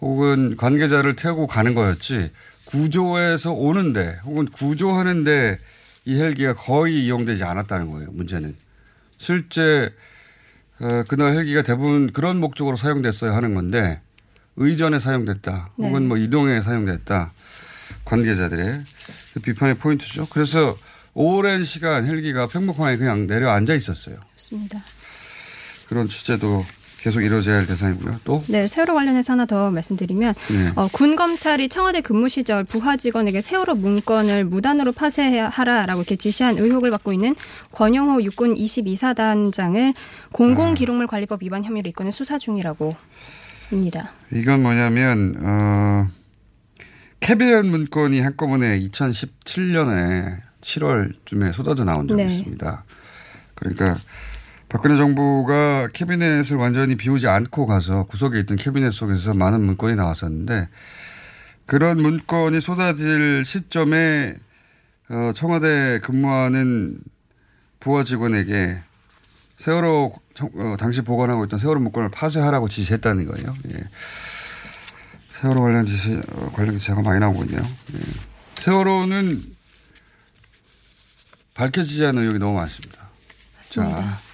혹은 0.00 0.56
관계자를 0.56 1.16
태우고 1.16 1.46
가는 1.46 1.74
거였지 1.74 2.30
구조에서 2.66 3.52
오는데 3.52 4.18
혹은 4.24 4.46
구조하는데 4.46 5.58
이 6.04 6.20
헬기가 6.20 6.54
거의 6.54 7.04
이용되지 7.04 7.44
않았다는 7.44 7.90
거예요. 7.90 8.10
문제는 8.12 8.54
실제 9.18 9.92
어, 10.80 11.04
그날 11.08 11.32
헬기가 11.32 11.62
대부분 11.62 12.12
그런 12.12 12.38
목적으로 12.38 12.76
사용됐어야 12.76 13.34
하는 13.34 13.54
건데 13.54 14.00
의전에 14.56 14.98
사용됐다 14.98 15.70
네. 15.76 15.86
혹은 15.86 16.08
뭐 16.08 16.16
이동에 16.16 16.60
사용됐다 16.60 17.32
관계자들의 18.04 18.84
그 19.34 19.40
비판의 19.40 19.76
포인트죠. 19.76 20.26
그래서 20.30 20.76
오랜 21.14 21.64
시간 21.64 22.06
헬기가 22.06 22.46
평범하게 22.46 22.98
그냥 22.98 23.26
내려 23.26 23.50
앉아 23.50 23.74
있었어요. 23.74 24.18
좋습니다. 24.36 24.82
그런 25.88 26.08
취재도 26.08 26.64
계속 26.98 27.20
이루어져야 27.20 27.58
할 27.58 27.66
대상이고요. 27.66 28.20
또 28.24 28.42
네, 28.48 28.66
세월호 28.66 28.94
관련해서 28.94 29.34
하나 29.34 29.46
더 29.46 29.70
말씀드리면 29.70 30.34
네. 30.50 30.72
어, 30.76 30.88
군 30.90 31.14
검찰이 31.14 31.68
청와대 31.68 32.00
근무 32.00 32.28
시절 32.28 32.64
부하 32.64 32.96
직원에게 32.96 33.42
세월호 33.42 33.74
문건을 33.74 34.44
무단으로 34.46 34.92
파쇄하라라고 34.92 36.00
이렇게 36.00 36.16
지시한 36.16 36.58
의혹을 36.58 36.90
받고 36.90 37.12
있는 37.12 37.34
권영호 37.72 38.22
육군 38.22 38.54
22사단장을 38.54 39.94
공공기록물 40.32 41.06
관리법 41.06 41.42
위반 41.42 41.64
혐의로 41.64 41.88
입건해 41.90 42.10
수사 42.10 42.38
중이라고 42.38 42.96
합니다. 43.70 44.12
이건 44.32 44.62
뭐냐면 44.62 45.36
어, 45.40 46.08
캐비넷 47.20 47.66
문건이 47.66 48.20
한꺼번에 48.20 48.80
2017년에 48.80 50.38
7월쯤에 50.60 51.52
쏟아져 51.52 51.84
나온 51.84 52.08
적이 52.08 52.24
네. 52.24 52.30
있습니다. 52.30 52.84
그러니까 53.54 53.96
박근혜 54.76 54.98
정부가 54.98 55.88
캐비넷을 55.94 56.58
완전히 56.58 56.96
비우지 56.96 57.28
않고 57.28 57.64
가서 57.64 58.04
구석에 58.04 58.38
있던 58.40 58.58
캐비넷 58.58 58.92
속에서 58.92 59.32
많은 59.32 59.62
문건이 59.62 59.96
나왔었는데 59.96 60.68
그런 61.64 61.96
문건이 61.96 62.60
쏟아질 62.60 63.42
시점에 63.46 64.34
어, 65.08 65.32
청와대 65.34 65.98
근무하는 66.02 66.98
부하 67.80 68.04
직원에게 68.04 68.76
세월호 69.56 70.12
청- 70.34 70.50
어, 70.56 70.76
당시 70.78 71.00
보관하고 71.00 71.46
있던 71.46 71.58
세월호 71.58 71.80
문건을 71.80 72.10
파쇄하라고 72.10 72.68
지시했다는 72.68 73.24
거예요. 73.24 73.56
예. 73.70 73.78
세월호 75.30 75.62
관련 75.62 75.86
지시 75.86 76.20
어, 76.32 76.50
관련 76.52 76.74
기사가 76.76 77.00
많이 77.00 77.18
나오고 77.18 77.44
있네요. 77.44 77.62
예. 77.62 77.98
세월호는 78.60 79.42
밝혀지지 81.54 82.04
않은 82.04 82.20
의혹이 82.20 82.38
너무 82.38 82.58
많습니다. 82.58 82.98
맞습니다. 83.56 83.96
자, 84.02 84.25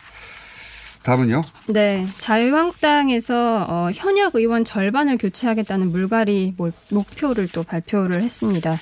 다음은요. 1.03 1.43
네, 1.69 2.07
자유한국당에서 2.19 3.67
어, 3.69 3.91
현역 3.93 4.35
의원 4.37 4.65
절반을 4.65 5.19
교체하겠다는 5.19 5.91
물갈이 5.91 6.55
목- 6.57 6.75
목표를 6.91 7.49
또 7.53 7.63
발표를 7.65 8.23
했습니다. 8.23 8.79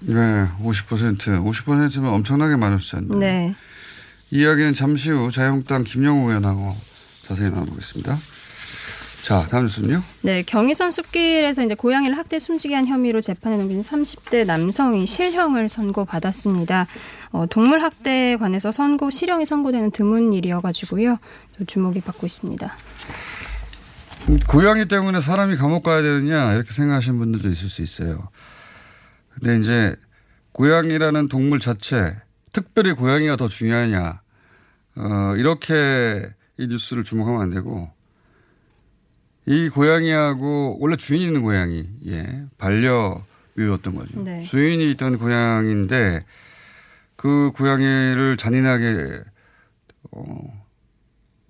네, 0.00 0.14
50% 0.62 1.18
50%면 1.44 2.06
엄청나게 2.12 2.56
숫자인데 2.80 3.18
네. 3.18 3.54
이 4.30 4.40
이야기는 4.40 4.74
잠시 4.74 5.10
후 5.10 5.30
자유한국당 5.30 5.84
김영우 5.84 6.28
의원하고 6.28 6.74
자세히 7.22 7.50
나눠보겠습니다. 7.50 8.18
자, 9.22 9.46
다음 9.48 9.64
뉴스는요. 9.64 10.02
네, 10.22 10.42
경의선 10.42 10.90
숲길에서 10.90 11.64
이제 11.64 11.74
고양이를 11.74 12.16
학대 12.16 12.38
숨지게 12.38 12.74
한 12.74 12.86
혐의로 12.86 13.20
재판에 13.20 13.56
넘긴 13.56 13.80
30대 13.80 14.46
남성이 14.46 15.06
실형을 15.06 15.68
선고받았습니다. 15.68 16.86
어, 17.32 17.46
동물 17.48 17.82
학대에 17.82 18.36
관해서 18.36 18.72
선고 18.72 19.10
실형이 19.10 19.44
선고되는 19.46 19.90
드문 19.90 20.32
일이어가지고요. 20.32 21.18
또 21.58 21.64
주목이 21.64 22.00
받고 22.00 22.26
있습니다. 22.26 22.72
고양이 24.48 24.86
때문에 24.86 25.20
사람이 25.20 25.56
감옥 25.56 25.82
가야 25.82 26.02
되느냐 26.02 26.54
이렇게 26.54 26.72
생각하시는 26.72 27.18
분들도 27.18 27.48
있을 27.48 27.68
수 27.68 27.82
있어요. 27.82 28.28
근데 29.34 29.58
이제 29.58 29.96
고양이라는 30.52 31.28
동물 31.28 31.60
자체, 31.60 32.16
특별히 32.52 32.92
고양이가 32.92 33.36
더 33.36 33.48
중요하냐, 33.48 34.20
어, 34.96 35.34
이렇게 35.36 36.30
이 36.58 36.66
뉴스를 36.66 37.04
주목하면 37.04 37.40
안 37.40 37.50
되고, 37.50 37.90
이 39.50 39.68
고양이하고 39.68 40.76
원래 40.78 40.94
주인 40.94 41.22
있는 41.22 41.42
고양이, 41.42 41.88
예, 42.06 42.44
반려묘였던 42.56 43.96
거죠. 43.96 44.22
네. 44.22 44.44
주인이 44.44 44.92
있던 44.92 45.18
고양이인데 45.18 46.24
그 47.16 47.50
고양이를 47.56 48.36
잔인하게 48.36 49.20
어, 50.12 50.64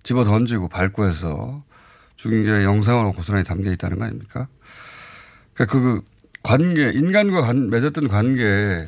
집어 0.01 0.23
던지고 0.23 0.67
밟고 0.67 1.07
해서 1.07 1.63
죽인 2.15 2.43
게 2.43 2.63
영상으로 2.63 3.13
고스란히 3.13 3.43
담겨 3.43 3.71
있다는 3.71 3.99
거 3.99 4.05
아닙니까? 4.05 4.47
그러니까 5.53 5.79
그 5.79 6.01
관계, 6.41 6.89
인간과 6.89 7.41
관- 7.41 7.69
맺었던 7.69 8.07
관계 8.07 8.87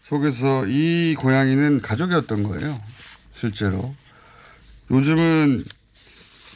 속에서 0.00 0.64
이 0.68 1.14
고양이는 1.18 1.82
가족이었던 1.82 2.44
거예요. 2.44 2.80
실제로. 3.34 3.94
요즘은 4.90 5.64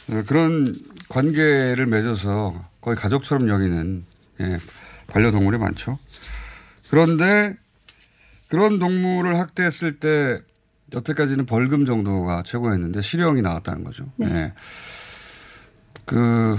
어, 0.09 0.23
그런 0.25 0.73
관계를 1.09 1.85
맺어서 1.85 2.65
거의 2.81 2.95
가족처럼 2.95 3.49
여기는 3.49 4.05
예, 4.41 4.57
반려동물이 5.07 5.57
많죠. 5.57 5.97
그런데 6.89 7.55
그런 8.47 8.79
동물을 8.79 9.37
학대했을 9.37 9.99
때 9.99 10.41
여태까지는 10.93 11.45
벌금 11.45 11.85
정도가 11.85 12.43
최고였는데 12.43 13.01
실형이 13.01 13.41
나왔다는 13.41 13.83
거죠. 13.83 14.05
네. 14.15 14.27
예. 14.27 14.53
그 16.05 16.57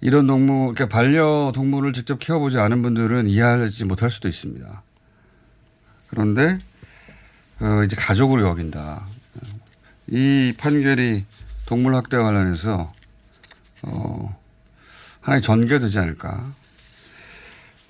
이런 0.00 0.26
동물, 0.26 0.74
그러니까 0.74 0.88
반려 0.88 1.52
동물을 1.54 1.92
직접 1.92 2.18
키워보지 2.18 2.58
않은 2.58 2.82
분들은 2.82 3.28
이해하지 3.28 3.84
못할 3.84 4.10
수도 4.10 4.28
있습니다. 4.28 4.82
그런데 6.08 6.58
어, 7.60 7.82
이제 7.84 7.96
가족으로 7.96 8.42
여긴다. 8.42 9.06
이 10.08 10.52
판결이 10.58 11.24
동물 11.66 11.94
학대와 11.94 12.24
관련해서 12.24 12.92
어, 13.86 14.38
하나의 15.20 15.42
전개가 15.42 15.78
되지 15.78 15.98
않을까 15.98 16.52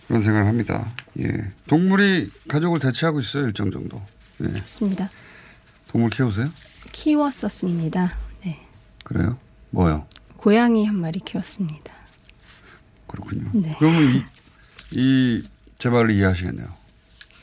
그런 0.06 0.20
생각을 0.20 0.46
합니다. 0.46 0.92
예, 1.20 1.50
동물이 1.66 2.30
가족을 2.48 2.78
대체하고 2.80 3.20
있어요 3.20 3.46
일정 3.46 3.70
정도. 3.70 4.00
예, 4.42 4.52
좋습니다. 4.54 5.08
동물 5.88 6.10
키우세요? 6.10 6.50
키웠었습니다. 6.92 8.16
네. 8.44 8.60
그래요? 9.04 9.38
뭐요? 9.70 10.06
고양이 10.36 10.84
한 10.86 11.00
마리 11.00 11.20
키웠습니다. 11.20 11.94
그렇군요. 13.06 13.50
네. 13.54 13.74
그러면 13.78 14.24
이, 14.92 15.42
이 15.42 15.48
제 15.78 15.90
말을 15.90 16.12
이해하시겠네요. 16.12 16.66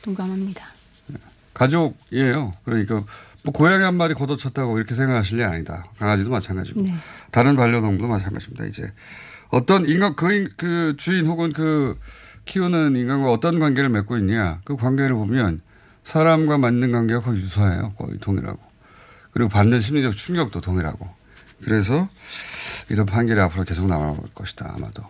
동감합니다. 0.01 0.65
가족이에요. 1.53 2.53
그러니까 2.63 3.03
뭐 3.43 3.51
고양이 3.53 3.83
한 3.83 3.95
마리 3.95 4.13
걷어쳤다고 4.13 4.77
이렇게 4.77 4.93
생각하실 4.93 5.39
일 5.39 5.45
아니다. 5.45 5.83
강아지도 5.97 6.29
마찬가지고 6.29 6.81
네. 6.83 6.93
다른 7.31 7.55
반려동물도 7.55 8.07
마찬가지입니다. 8.07 8.65
이제 8.65 8.91
어떤 9.49 9.85
인간 9.87 10.15
그, 10.15 10.31
인- 10.31 10.49
그 10.57 10.95
주인 10.97 11.25
혹은 11.25 11.51
그 11.51 11.97
키우는 12.45 12.95
인간과 12.95 13.31
어떤 13.31 13.59
관계를 13.59 13.89
맺고 13.89 14.17
있냐 14.17 14.61
그 14.63 14.75
관계를 14.75 15.13
보면 15.15 15.61
사람과 16.03 16.57
맞는 16.57 16.91
관계가 16.91 17.21
거의 17.21 17.39
유사해요. 17.41 17.93
거의 17.97 18.17
동일하고 18.19 18.59
그리고 19.31 19.49
받는 19.49 19.79
심리적 19.79 20.15
충격도 20.15 20.61
동일하고 20.61 21.09
그래서 21.63 22.09
이런 22.89 23.05
판결이 23.05 23.39
앞으로 23.39 23.63
계속 23.63 23.87
나올 23.87 24.17
것이다 24.33 24.73
아마도. 24.75 25.03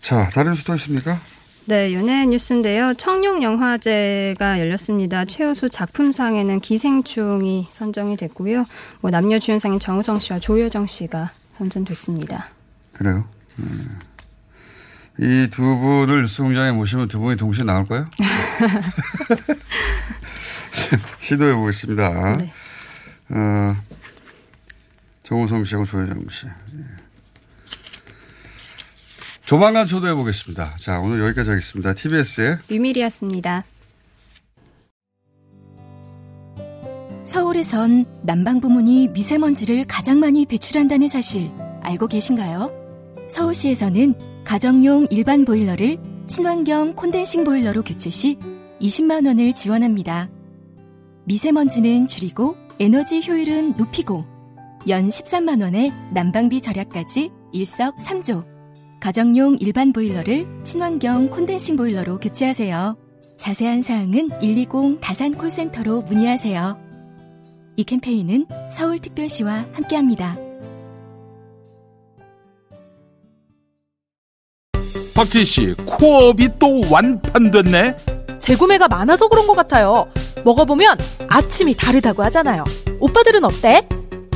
자 0.00 0.28
다른 0.28 0.54
수도 0.54 0.74
있습니까? 0.74 1.20
네, 1.68 1.92
연예 1.92 2.24
뉴스인데요. 2.24 2.94
청룡 2.94 3.42
영화제가 3.42 4.58
열렸습니다. 4.58 5.26
최우수 5.26 5.68
작품상에는 5.68 6.60
기생충이 6.60 7.68
선정이 7.72 8.16
됐고요. 8.16 8.64
뭐 9.02 9.10
남녀 9.10 9.38
주연상인 9.38 9.78
정우성 9.78 10.18
씨와 10.18 10.38
조여정 10.38 10.86
씨가 10.86 11.30
선정됐습니다. 11.58 12.46
그래요. 12.94 13.28
이두 15.18 15.78
분을 15.78 16.22
뉴스공장에 16.22 16.72
모시면 16.72 17.08
두 17.08 17.20
분이 17.20 17.36
동시에 17.36 17.64
나올까요? 17.64 18.08
시도해 21.18 21.54
보겠습니다. 21.54 22.36
네. 22.38 22.50
어, 23.28 23.76
정우성 25.22 25.64
씨하고 25.64 25.84
조혜정 25.84 26.24
씨. 26.30 26.46
예. 29.48 29.50
조만간 29.50 29.86
초대해 29.86 30.14
보겠습니다. 30.14 30.74
자, 30.76 31.00
오늘 31.00 31.20
여기까지 31.20 31.50
하겠습니다. 31.50 31.94
TBS의 31.94 32.58
류밀이었습니다. 32.68 33.64
서울에선 37.24 38.04
난방 38.22 38.60
부문이 38.60 39.08
미세먼지를 39.08 39.86
가장 39.86 40.20
많이 40.20 40.44
배출한다는 40.44 41.08
사실 41.08 41.50
알고 41.82 42.08
계신가요? 42.08 42.70
서울시에서는 43.30 44.44
가정용 44.44 45.06
일반 45.10 45.44
보일러를 45.44 45.98
친환경 46.26 46.94
콘덴싱 46.94 47.44
보일러로 47.44 47.82
교체 47.82 48.10
시 48.10 48.36
20만 48.80 49.26
원을 49.26 49.54
지원합니다. 49.54 50.28
미세먼지는 51.24 52.06
줄이고 52.06 52.56
에너지 52.80 53.20
효율은 53.26 53.76
높이고 53.76 54.24
연 54.88 55.08
13만 55.08 55.62
원의 55.62 55.92
난방비 56.12 56.60
절약까지 56.60 57.30
일석삼조. 57.52 58.57
가정용 59.00 59.56
일반 59.60 59.92
보일러를 59.92 60.46
친환경 60.64 61.30
콘덴싱 61.30 61.76
보일러로 61.76 62.18
교체하세요. 62.18 62.96
자세한 63.36 63.82
사항은 63.82 64.30
120 64.40 65.00
다산 65.00 65.34
콜센터로 65.34 66.02
문의하세요. 66.02 66.76
이 67.76 67.84
캠페인은 67.84 68.46
서울특별시와 68.72 69.66
함께합니다. 69.72 70.36
박지희 75.14 75.44
씨, 75.44 75.74
코업이 75.86 76.48
또 76.58 76.80
완판됐네. 76.90 77.96
재구매가 78.40 78.88
많아서 78.88 79.28
그런 79.28 79.46
것 79.46 79.54
같아요. 79.54 80.08
먹어보면 80.44 80.96
아침이 81.28 81.74
다르다고 81.74 82.22
하잖아요. 82.24 82.64
오빠들은 83.00 83.44
어때? 83.44 83.86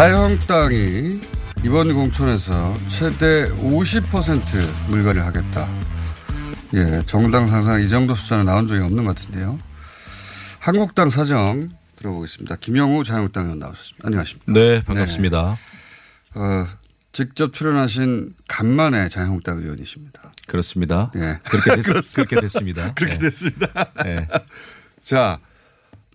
자유한국당이 0.00 1.20
이번 1.62 1.92
공천에서 1.92 2.74
최대 2.88 3.50
50% 3.50 4.88
물갈이를 4.88 5.26
하겠다. 5.26 5.68
예, 6.72 7.02
정당 7.04 7.46
상상 7.46 7.82
이 7.82 7.88
정도 7.90 8.14
숫자는 8.14 8.46
나온 8.46 8.66
적이 8.66 8.80
없는 8.84 9.04
것 9.04 9.14
같은데요. 9.14 9.60
한국당 10.58 11.10
사정 11.10 11.68
들어보겠습니다. 11.96 12.56
김영우 12.56 13.04
자유한국당 13.04 13.44
의원 13.44 13.58
나오셨습니다. 13.58 14.06
안녕하십니까. 14.06 14.50
네, 14.50 14.82
반갑습니다. 14.84 15.58
네. 16.34 16.40
어, 16.40 16.66
직접 17.12 17.52
출연하신 17.52 18.32
간만에 18.48 19.10
자유한국당 19.10 19.58
의원이십니다. 19.58 20.32
그렇습니다. 20.46 21.12
예. 21.16 21.40
그렇게, 21.44 21.76
됐, 21.76 21.82
그렇게 22.16 22.40
됐습니다. 22.40 22.94
그렇게 22.94 23.18
네. 23.18 23.18
됐습니다. 23.18 23.92
네. 24.02 24.26
자, 25.02 25.40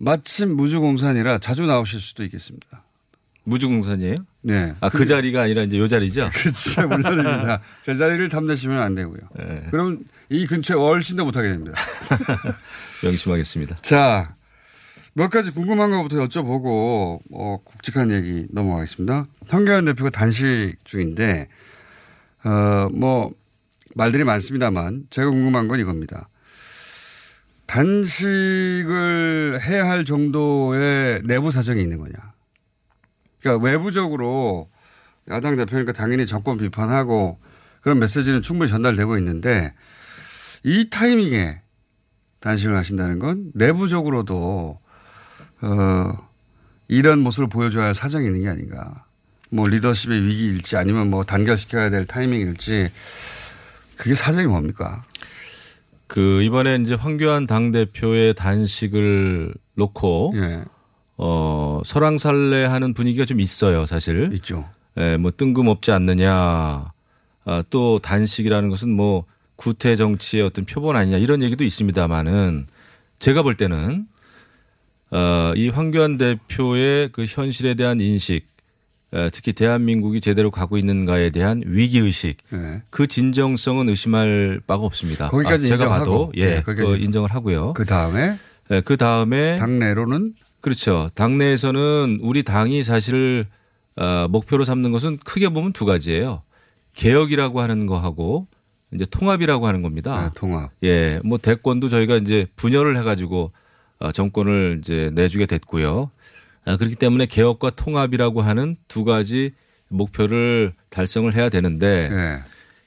마침 0.00 0.56
무주공산이라 0.56 1.38
자주 1.38 1.66
나오실 1.66 2.00
수도 2.00 2.24
있겠습니다. 2.24 2.82
무주공산이에요? 3.46 4.16
네. 4.42 4.74
아, 4.80 4.90
그, 4.90 4.98
그 4.98 5.06
자리가 5.06 5.42
아니라 5.42 5.62
이제 5.62 5.78
요 5.78 5.88
자리죠? 5.88 6.30
그렇죠. 6.34 6.88
물론입니다. 6.88 7.60
제 7.82 7.96
자리를 7.96 8.28
탐내시면 8.28 8.80
안 8.82 8.94
되고요. 8.94 9.20
네. 9.36 9.66
그럼 9.70 10.00
이 10.28 10.46
근처에 10.46 10.76
훨씬 10.76 11.16
더 11.16 11.24
못하게 11.24 11.50
됩니다. 11.50 11.72
명심하겠습니다. 13.04 13.76
자, 13.82 14.34
몇 15.14 15.30
가지 15.30 15.52
궁금한 15.52 15.90
것부터 15.90 16.16
여쭤보고, 16.26 17.20
어, 17.32 17.58
굵직한 17.64 18.10
얘기 18.10 18.46
넘어가겠습니다. 18.50 19.26
황교안 19.48 19.84
대표가 19.86 20.10
단식 20.10 20.74
중인데, 20.84 21.48
어, 22.44 22.88
뭐, 22.92 23.32
말들이 23.94 24.24
많습니다만, 24.24 25.04
제가 25.10 25.30
궁금한 25.30 25.68
건 25.68 25.80
이겁니다. 25.80 26.28
단식을 27.66 29.60
해야 29.62 29.88
할 29.88 30.04
정도의 30.04 31.22
내부 31.24 31.50
사정이 31.50 31.80
있는 31.80 31.98
거냐. 31.98 32.35
그러니까 33.46 33.64
외부적으로 33.64 34.68
야당 35.28 35.54
대표니까 35.54 35.92
당연히 35.92 36.26
정권 36.26 36.58
비판하고 36.58 37.38
그런 37.80 38.00
메시지는 38.00 38.42
충분히 38.42 38.68
전달되고 38.68 39.16
있는데 39.18 39.72
이 40.64 40.90
타이밍에 40.90 41.60
단식을 42.40 42.76
하신다는 42.76 43.20
건 43.20 43.52
내부적으로도 43.54 44.80
어 45.62 46.28
이런 46.88 47.20
모습을 47.20 47.48
보여줘야 47.48 47.86
할 47.86 47.94
사정이 47.94 48.26
있는 48.26 48.42
게 48.42 48.48
아닌가. 48.48 49.04
뭐 49.50 49.68
리더십의 49.68 50.26
위기일지 50.26 50.76
아니면 50.76 51.08
뭐 51.08 51.22
단결시켜야 51.22 51.88
될 51.88 52.04
타이밍일지 52.04 52.88
그게 53.96 54.14
사정이 54.14 54.48
뭡니까? 54.48 55.04
그 56.08 56.42
이번에 56.42 56.76
이제 56.76 56.94
황교안 56.94 57.46
당 57.46 57.70
대표의 57.70 58.34
단식을 58.34 59.54
놓고 59.74 60.32
예. 60.36 60.64
어, 61.18 61.80
설왕설래하는 61.84 62.94
분위기가 62.94 63.24
좀 63.24 63.40
있어요, 63.40 63.86
사실. 63.86 64.30
있죠. 64.34 64.68
예, 64.98 65.16
뭐 65.16 65.30
뜬금없지 65.36 65.92
않느냐. 65.92 66.92
아, 67.48 67.62
또 67.70 67.98
단식이라는 68.00 68.68
것은 68.70 68.90
뭐 68.90 69.24
구태 69.54 69.94
정치의 69.96 70.42
어떤 70.42 70.64
표본 70.64 70.96
아니냐 70.96 71.18
이런 71.18 71.42
얘기도 71.42 71.64
있습니다만은 71.64 72.66
제가 73.18 73.42
볼 73.42 73.56
때는 73.56 74.06
어, 75.10 75.52
이 75.54 75.68
황교안 75.68 76.18
대표의 76.18 77.10
그 77.12 77.24
현실에 77.26 77.74
대한 77.74 78.00
인식 78.00 78.46
특히 79.32 79.54
대한민국이 79.54 80.20
제대로 80.20 80.50
가고 80.50 80.76
있는가에 80.76 81.30
대한 81.30 81.62
위기 81.64 82.00
의식, 82.00 82.36
네. 82.50 82.82
그 82.90 83.06
진정성은 83.06 83.88
의심할 83.88 84.60
바가 84.66 84.82
없습니다. 84.84 85.28
거기까지 85.28 85.64
아, 85.64 85.68
제가 85.68 85.84
인정하고. 85.84 86.04
봐도 86.04 86.32
예, 86.34 86.56
네, 86.56 86.62
그 86.62 86.98
인정을 86.98 87.32
하고요. 87.32 87.72
그 87.72 87.86
다음에 87.86 88.36
네, 88.68 88.80
그 88.82 88.98
다음에 88.98 89.56
당내로는 89.56 90.34
그렇죠. 90.66 91.08
당내에서는 91.14 92.18
우리 92.22 92.42
당이 92.42 92.82
사실 92.82 93.44
어, 93.94 94.26
목표로 94.28 94.64
삼는 94.64 94.90
것은 94.90 95.18
크게 95.18 95.50
보면 95.50 95.72
두 95.72 95.84
가지예요. 95.84 96.42
개혁이라고 96.94 97.60
하는 97.60 97.86
거하고 97.86 98.48
이제 98.92 99.04
통합이라고 99.08 99.68
하는 99.68 99.82
겁니다. 99.82 100.24
네, 100.24 100.30
통합. 100.34 100.72
예, 100.82 101.20
뭐 101.22 101.38
대권도 101.38 101.88
저희가 101.88 102.16
이제 102.16 102.48
분열을 102.56 102.98
해가지고 102.98 103.52
어, 104.00 104.10
정권을 104.10 104.80
이제 104.82 105.12
내주게 105.14 105.46
됐고요. 105.46 106.10
아, 106.64 106.76
그렇기 106.76 106.96
때문에 106.96 107.26
개혁과 107.26 107.70
통합이라고 107.70 108.42
하는 108.42 108.76
두 108.88 109.04
가지 109.04 109.52
목표를 109.86 110.72
달성을 110.90 111.32
해야 111.32 111.48
되는데 111.48 112.08
네. 112.08 112.42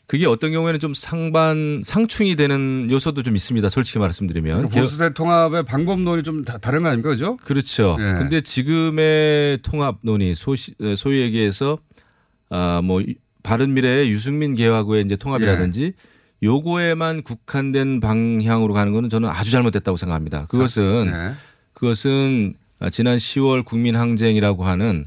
그게 0.10 0.26
어떤 0.26 0.52
경우에는 0.52 0.80
좀 0.80 0.96
상반 0.96 1.82
상충이 1.84 2.36
되는 2.36 2.88
요소도 2.90 3.22
좀 3.22 3.36
있습니다. 3.36 3.70
솔직히 3.70 4.00
말씀드리면 4.00 4.58
그러니까 4.58 4.82
보수대 4.82 5.14
통합의 5.14 5.66
방법론이 5.66 6.24
좀 6.24 6.44
다, 6.44 6.58
다른 6.58 6.82
거 6.82 6.90
아닙니까, 6.90 7.12
그죠? 7.12 7.38
그렇죠. 7.38 7.96
네. 8.00 8.14
근데 8.14 8.42
지금의 8.42 9.60
통합 9.62 10.00
논의 10.02 10.34
소시, 10.34 10.74
소위 10.98 11.20
얘기해서 11.20 11.78
아뭐 12.50 13.04
바른 13.44 13.76
미래의 13.76 14.10
유승민 14.10 14.56
개혁하고의 14.56 15.06
이제 15.06 15.16
통합이라든지 15.16 15.84
예. 15.84 15.94
요거에만 16.42 17.22
국한된 17.22 18.00
방향으로 18.00 18.74
가는 18.74 18.92
거는 18.92 19.12
저는 19.12 19.30
아주 19.30 19.52
잘못됐다고 19.52 19.96
생각합니다. 19.96 20.48
그것은 20.48 21.12
네. 21.12 21.34
그것은 21.74 22.56
지난 22.92 23.18
10월 23.18 23.64
국민 23.64 23.96
항쟁이라고 23.96 24.64
하는 24.64 25.06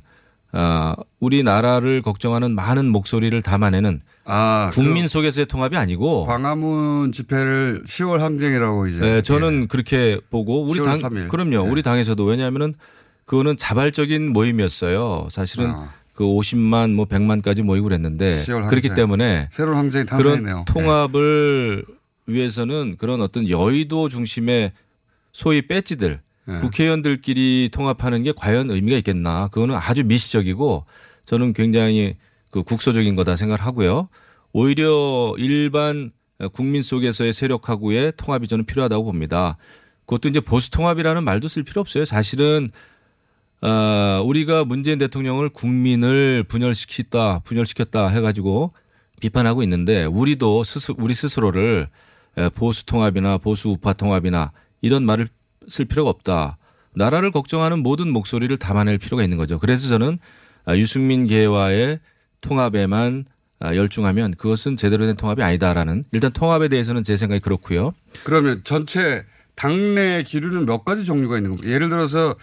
아 0.55 0.95
우리나라를 1.19 2.03
걱정하는 2.03 2.55
많은 2.55 2.87
목소리를 2.89 3.41
담아내는 3.41 4.01
아, 4.27 4.71
국민 4.75 5.09
속에서의 5.09 5.47
통합이 5.47 5.77
아니고 5.77 6.27
광화문 6.27 7.11
집회를 7.11 7.85
10월 7.87 8.19
항쟁이라고 8.19 8.87
이제. 8.87 9.01
네, 9.01 9.23
저는 9.23 9.63
예. 9.63 9.67
그렇게 9.67 10.21
보고 10.31 10.63
우리 10.63 10.79
10월 10.81 10.85
당 10.85 10.99
3일. 10.99 11.29
그럼요. 11.29 11.51
네. 11.51 11.57
우리 11.71 11.83
당에서도 11.83 12.23
왜냐하면은 12.25 12.75
그거는 13.25 13.57
자발적인 13.57 14.31
모임이었어요. 14.33 15.29
사실은 15.31 15.73
아. 15.73 15.95
그 16.15 16.25
50만 16.25 16.93
뭐 16.93 17.07
100만까지 17.07 17.63
모이고 17.63 17.85
그랬는데 17.85 18.45
10월 18.45 18.69
그렇기. 18.69 18.91
때문에 18.91 19.49
새로운 19.51 19.79
항쟁이 19.79 20.05
그런 20.05 20.23
탄생했네요. 20.23 20.57
네. 20.59 20.65
통합을 20.67 21.85
위해서는 22.27 22.97
그런 22.99 23.23
어떤 23.23 23.49
여의도 23.49 24.11
중심의 24.11 24.73
소위 25.33 25.67
배지들 25.67 26.21
네. 26.45 26.59
국회의원들끼리 26.59 27.71
통합하는 27.73 28.23
게 28.23 28.33
과연 28.33 28.71
의미가 28.71 28.97
있겠나? 28.99 29.49
그거는 29.49 29.77
아주 29.77 30.05
미시적이고 30.05 30.85
저는 31.25 31.53
굉장히 31.53 32.17
그 32.51 32.63
국소적인 32.63 33.15
거다 33.17 33.37
생각을 33.37 33.65
하고요. 33.65 34.09
오히려 34.53 35.35
일반 35.39 36.13
국민 36.53 36.83
속에서의 36.83 37.33
세력하고의 37.33 38.15
통합이 38.17 38.49
저는 38.49 38.67
필요하다고 38.67 39.05
봅니다. 39.05 39.57
그것도 40.07 40.29
이제 40.29 40.41
보수 40.41 40.71
통합이라는 40.71 41.23
말도 41.25 41.49
쓸 41.49 41.63
필요 41.63 41.81
없어요. 41.81 42.05
사실은 42.05 42.69
어, 43.63 44.21
우리가 44.25 44.65
문재인 44.65 44.99
대통령을 44.99 45.49
국민을 45.49 46.45
분열시켰다, 46.49 47.41
분열시켰다 47.45 48.09
해가지고 48.09 48.73
비판하고 49.21 49.63
있는데 49.63 50.05
우리도 50.05 50.65
스스, 50.65 50.93
우리 50.99 51.15
스스로를 51.15 51.87
에, 52.37 52.49
보수 52.49 52.85
통합이나 52.87 53.39
보수 53.39 53.69
우파 53.71 53.93
통합이나 53.93 54.51
이런 54.81 55.05
말을 55.05 55.29
쓸 55.69 55.85
필요가 55.85 56.11
없다. 56.11 56.59
나라를 56.95 57.31
걱정하는 57.31 57.83
모든 57.83 58.13
목소리를 58.13 58.55
담아낼 58.57 58.99
필요가 58.99 59.23
있는 59.23 59.39
거죠. 59.39 59.59
그래서 59.59 59.89
저는 59.89 60.19
아, 60.65 60.77
유승민 60.77 61.27
계와의 61.27 62.01
통합에만 62.41 63.25
아, 63.61 63.77
열중하면 63.77 64.33
그것은 64.33 64.77
제대로 64.77 65.07
된 65.07 65.17
통합이 65.17 65.43
아니다라는 65.43 66.05
일단 66.13 66.33
통합에 66.33 66.69
대해서는 66.69 67.05
제 67.05 67.17
생각이 67.17 67.41
그렇고요. 67.41 67.93
그러면 68.25 68.61
전체 68.65 69.25
당내 69.55 70.25
기류는 70.27 70.67
몇 70.67 70.85
가지 70.85 71.05
종류가 71.05 71.37
있는 71.37 71.51
겁니다. 71.51 71.69
예를 71.73 71.89
들어서 71.89 72.35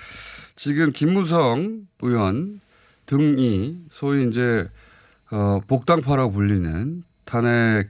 지금 0.56 0.92
김무성 0.92 1.88
의원 2.02 2.62
등이 3.06 3.80
소위 3.90 4.28
이제 4.28 4.68
어 5.32 5.60
복당파라고 5.68 6.32
불리는 6.32 7.04
탄핵 7.26 7.90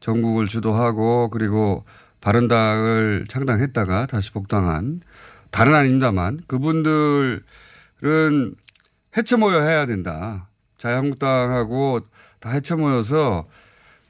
전국을 0.00 0.46
주도하고 0.46 1.30
그리고 1.30 1.84
바른당을 2.28 3.24
창당했다가 3.28 4.04
다시 4.06 4.30
복당한 4.32 5.00
다른 5.50 5.74
아닙니다만 5.74 6.40
그분들은 6.46 7.40
해체 9.16 9.36
모여 9.36 9.60
해야 9.62 9.86
된다. 9.86 10.46
자유한국당하고 10.76 12.00
다 12.40 12.50
해체 12.50 12.74
모여서 12.74 13.46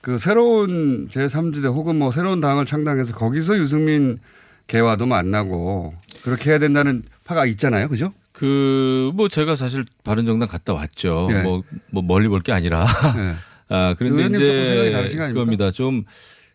그 0.01 0.19
새로운 0.19 1.07
제3지대 1.11 1.67
혹은 1.73 1.95
뭐 1.97 2.11
새로운 2.11 2.41
당을 2.41 2.65
창당해서 2.67 3.15
거기서 3.15 3.57
유승민 3.59 4.19
개와도 4.67 5.07
만나고 5.07 5.95
그렇게 6.25 6.51
해야 6.51 6.59
된다는 6.59 7.05
파가 7.25 7.47
있잖아요. 7.47 7.89
그죠? 7.89 8.13
그, 8.33 9.13
뭐 9.15 9.29
제가 9.29 9.55
사실 9.55 9.85
바른정당 10.03 10.49
갔다 10.49 10.73
왔죠. 10.75 11.29
예. 11.31 11.43
뭐, 11.43 11.63
뭐 11.93 12.03
멀리 12.03 12.27
볼 12.27 12.41
게 12.43 12.51
아니라. 12.53 12.85
네. 13.17 13.35
아, 13.71 13.95
그런데 13.97 14.25
이제? 14.27 15.07
그겁니다. 15.29 15.71
좀 15.71 16.05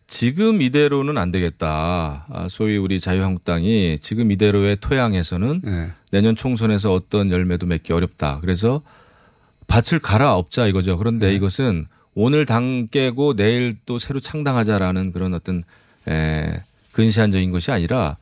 지금 0.07 0.61
이대로는 0.61 1.17
안 1.17 1.31
되겠다. 1.31 2.25
아, 2.29 2.47
소위 2.49 2.77
우리 2.77 2.99
자유한국당이 2.99 3.97
지금 3.99 4.31
이대로의 4.31 4.77
토양에서는 4.79 5.61
네. 5.63 5.91
내년 6.11 6.35
총선에서 6.35 6.93
어떤 6.93 7.31
열매도 7.31 7.65
맺기 7.65 7.93
어렵다. 7.93 8.39
그래서 8.41 8.81
밭을 9.67 9.99
갈아엎자 9.99 10.67
이거죠. 10.67 10.97
그런데 10.97 11.29
네. 11.29 11.35
이것은 11.35 11.85
오늘 12.15 12.45
당 12.45 12.87
깨고 12.91 13.35
내일 13.35 13.77
또 13.85 13.97
새로 13.97 14.19
창당하자라는 14.19 15.13
그런 15.13 15.33
어떤 15.33 15.63
에, 16.07 16.61
근시안적인 16.91 17.51
것이 17.51 17.71
아니라 17.71 18.17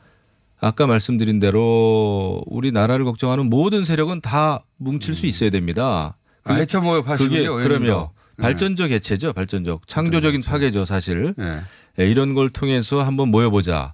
아까 0.62 0.88
말씀드린 0.88 1.39
대로 1.39 2.41
우리 2.46 2.72
나라를 2.72 3.04
걱정하는 3.04 3.50
모든 3.50 3.84
세력은 3.84 4.22
다 4.22 4.63
뭉칠 4.78 5.13
수 5.15 5.26
있어야 5.26 5.50
됩니다. 5.50 6.15
아, 6.44 6.54
해체 6.54 6.80
모여 6.80 7.02
그게 7.02 7.12
하시군요. 7.12 7.39
의원님도. 7.39 7.63
그러면 7.67 8.00
네. 8.02 8.21
발전적 8.42 8.92
해체죠. 8.92 9.34
발전적 9.34 9.88
창조적인 9.88 10.42
파괴죠. 10.42 10.86
사실 10.86 11.34
네. 11.38 11.62
예, 12.00 12.10
이런 12.10 12.34
걸 12.34 12.50
통해서 12.50 13.04
한번 13.04 13.30
모여보자. 13.30 13.94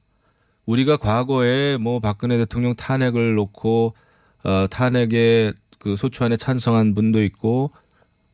우리가 0.66 0.98
과거에 0.98 1.78
뭐 1.78 2.00
박근혜 2.00 2.38
대통령 2.38 2.76
탄핵을 2.76 3.36
놓고 3.36 3.96
어, 4.44 4.68
탄핵에 4.70 5.54
그 5.80 5.96
소추안에 5.96 6.38
찬성한 6.38 6.96
분도 6.96 7.24
있고 7.24 7.72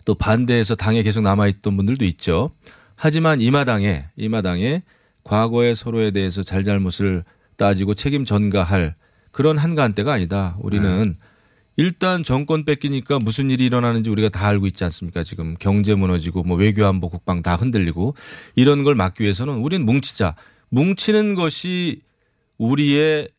또 0.06 0.16
반대해서 0.16 0.76
당에 0.76 1.04
계속 1.04 1.22
남아있던 1.22 1.78
분들도 1.78 2.06
있죠. 2.06 2.52
하지만 2.96 3.42
이 3.42 3.52
마당에 3.52 4.06
이 4.16 4.30
마당에 4.30 4.84
과거의 5.24 5.76
서로에 5.76 6.12
대해서 6.12 6.44
잘잘못을 6.44 7.24
따지고 7.58 7.94
책임 7.94 8.26
전가할 8.26 8.96
그런 9.32 9.58
한가한 9.58 9.94
때가 9.94 10.14
아니다. 10.14 10.58
우리는 10.60 11.16
일단 11.76 12.24
정권 12.24 12.66
뺏기니까 12.66 13.20
무슨 13.20 13.50
일이 13.50 13.66
일어나는지 13.66 14.10
우리가 14.10 14.30
다 14.30 14.48
알고 14.48 14.68
있지 14.68 14.84
않습니까? 14.84 15.24
지금 15.24 15.56
경제 15.60 15.96
무너지고 15.96 16.44
뭐 16.44 16.56
외교 16.58 16.86
안보 16.86 17.10
국방 17.10 17.42
다 17.42 17.56
흔들리고 17.56 18.16
이런 18.56 18.84
걸 18.84 18.96
막기 18.96 19.24
위해서는 19.24 19.56
우리는 19.56 19.86
뭉치자. 19.86 20.36
뭉치는 20.70 21.36
것이 21.36 22.02
우리의 22.58 23.30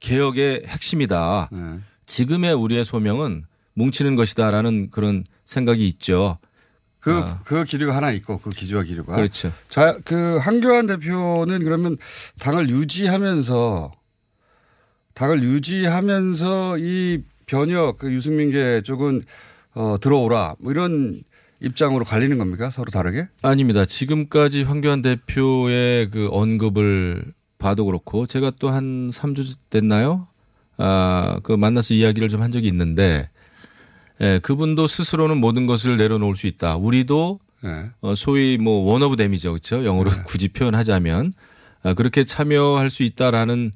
개혁의 0.00 0.64
핵심이다. 0.66 1.48
네. 1.52 1.78
지금의 2.06 2.54
우리의 2.54 2.84
소명은 2.84 3.44
뭉치는 3.74 4.14
것이다라는 4.16 4.90
그런 4.90 5.24
생각이 5.44 5.86
있죠. 5.88 6.38
그, 7.00 7.12
아. 7.12 7.40
그 7.44 7.64
기류가 7.64 7.94
하나 7.94 8.10
있고 8.12 8.38
그 8.38 8.50
기주와 8.50 8.82
기류가. 8.84 9.16
그렇죠. 9.16 9.52
자, 9.68 9.96
그 10.04 10.38
한교안 10.38 10.86
대표는 10.86 11.64
그러면 11.64 11.96
당을 12.40 12.70
유지하면서 12.70 13.92
당을 15.14 15.42
유지하면서 15.42 16.78
이 16.78 17.22
변혁 17.46 17.98
그 17.98 18.12
유승민계 18.12 18.82
쪽은 18.82 19.22
어, 19.74 19.96
들어오라 20.00 20.56
뭐 20.60 20.72
이런 20.72 21.22
입장으로 21.60 22.04
갈리는 22.04 22.36
겁니까? 22.38 22.70
서로 22.70 22.90
다르게? 22.90 23.28
아닙니다. 23.42 23.84
지금까지 23.84 24.62
황교안 24.64 25.00
대표의 25.02 26.10
그 26.10 26.28
언급을 26.30 27.24
봐도 27.58 27.84
그렇고 27.86 28.26
제가 28.26 28.50
또 28.58 28.70
한 28.70 29.10
3주 29.10 29.56
됐나요? 29.70 30.26
아, 30.76 31.38
그 31.42 31.52
만나서 31.52 31.94
이야기를 31.94 32.28
좀 32.28 32.42
한 32.42 32.50
적이 32.50 32.68
있는데 32.68 33.30
예, 34.20 34.38
그분도 34.42 34.86
스스로는 34.86 35.38
모든 35.38 35.66
것을 35.66 35.96
내려놓을 35.96 36.36
수 36.36 36.46
있다. 36.46 36.76
우리도 36.76 37.40
네. 37.62 37.90
어, 38.00 38.14
소위 38.14 38.58
뭐 38.58 38.90
원오브 38.92 39.16
댐이죠. 39.16 39.52
그렇죠? 39.52 39.84
영어로 39.84 40.10
굳이 40.26 40.48
표현하자면 40.48 41.32
아, 41.82 41.94
그렇게 41.94 42.24
참여할 42.24 42.90
수 42.90 43.02
있다라는 43.02 43.70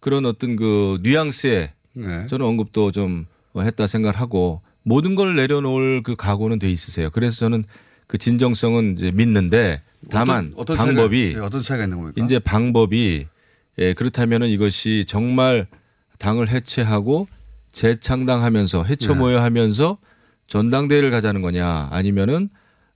그런 0.00 0.26
어떤 0.26 0.56
그 0.56 0.98
뉘앙스에 1.02 1.72
네. 1.94 2.26
저는 2.26 2.46
언급도 2.46 2.92
좀 2.92 3.26
했다 3.56 3.86
생각을 3.86 4.18
하고 4.18 4.60
모든 4.82 5.14
걸 5.14 5.36
내려놓을 5.36 6.02
그 6.02 6.16
각오는 6.16 6.58
돼 6.58 6.70
있으세요. 6.70 7.10
그래서 7.10 7.36
저는 7.36 7.62
그 8.06 8.18
진정성은 8.18 8.96
이제 8.98 9.10
믿는데 9.10 9.82
다만 10.10 10.52
어떤, 10.56 10.76
어떤 10.76 10.76
방법이 10.76 11.24
차이가, 11.24 11.40
네, 11.40 11.46
어떤 11.46 11.62
차이가 11.62 11.84
있는 11.84 11.98
겁니까? 11.98 12.24
이제 12.24 12.38
방법이 12.38 13.26
예, 13.78 13.92
그렇다면은 13.94 14.48
이것이 14.48 15.04
정말 15.06 15.66
당을 16.18 16.48
해체하고 16.48 17.26
재창당하면서 17.70 18.84
해체 18.84 19.08
네. 19.08 19.14
모여하면서 19.14 19.98
전당대회를 20.46 21.10
가자는 21.10 21.40
거냐 21.40 21.88
아니면은 21.90 22.48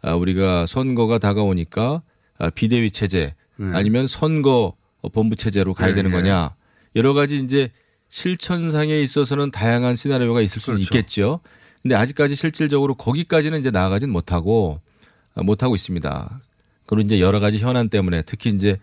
아, 0.03 0.15
우리가 0.15 0.67
선거가 0.67 1.19
다가오니까 1.19 2.03
아, 2.39 2.51
비대위 2.51 2.91
체제 2.91 3.35
네. 3.57 3.71
아니면 3.73 4.07
선거 4.07 4.75
본부 5.13 5.37
체제로 5.37 5.73
가야 5.73 5.89
네, 5.89 5.95
되는 5.95 6.11
네. 6.11 6.17
거냐 6.19 6.55
여러 6.95 7.15
가지 7.15 7.39
이제 7.39 7.71
실천상에 8.09 9.01
있어서는 9.01 9.51
다양한 9.51 9.97
시나리오가 9.97 10.41
있을 10.41 10.61
수는 10.61 10.79
그렇죠. 10.79 10.99
있겠죠. 10.99 11.41
근데 11.83 11.95
아직까지 11.95 12.37
실질적으로 12.37 12.95
거기까지는 12.95 13.61
이제 13.61 13.71
나아가진 13.71 14.11
못하고 14.11 14.81
아, 15.35 15.43
못하고 15.43 15.75
있습니다. 15.75 16.41
그리고 16.87 17.05
이제 17.05 17.21
여러 17.21 17.41
가지 17.41 17.59
현안 17.59 17.89
때문에 17.89 18.23
특히 18.23 18.51
이제 18.51 18.79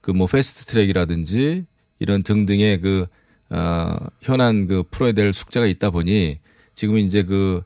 그 0.00 0.12
뭐 0.12 0.26
패스트 0.26 0.66
트랙이라든지 0.66 1.64
이런 1.98 2.22
등등의 2.22 2.80
그, 2.80 3.06
어, 3.50 3.96
현안 4.22 4.66
그 4.66 4.82
풀어야 4.90 5.12
될 5.12 5.32
숙제가 5.32 5.66
있다 5.66 5.90
보니 5.90 6.38
지금 6.74 6.96
이제 6.98 7.22
그 7.22 7.62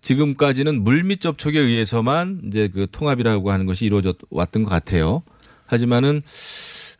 지금까지는 0.00 0.84
물밑 0.84 1.20
접촉에 1.20 1.58
의해서만 1.58 2.42
이제 2.46 2.68
그 2.68 2.86
통합이라고 2.90 3.50
하는 3.50 3.66
것이 3.66 3.84
이루어져 3.84 4.14
왔던 4.30 4.62
것 4.62 4.70
같아요. 4.70 5.22
하지만은 5.66 6.20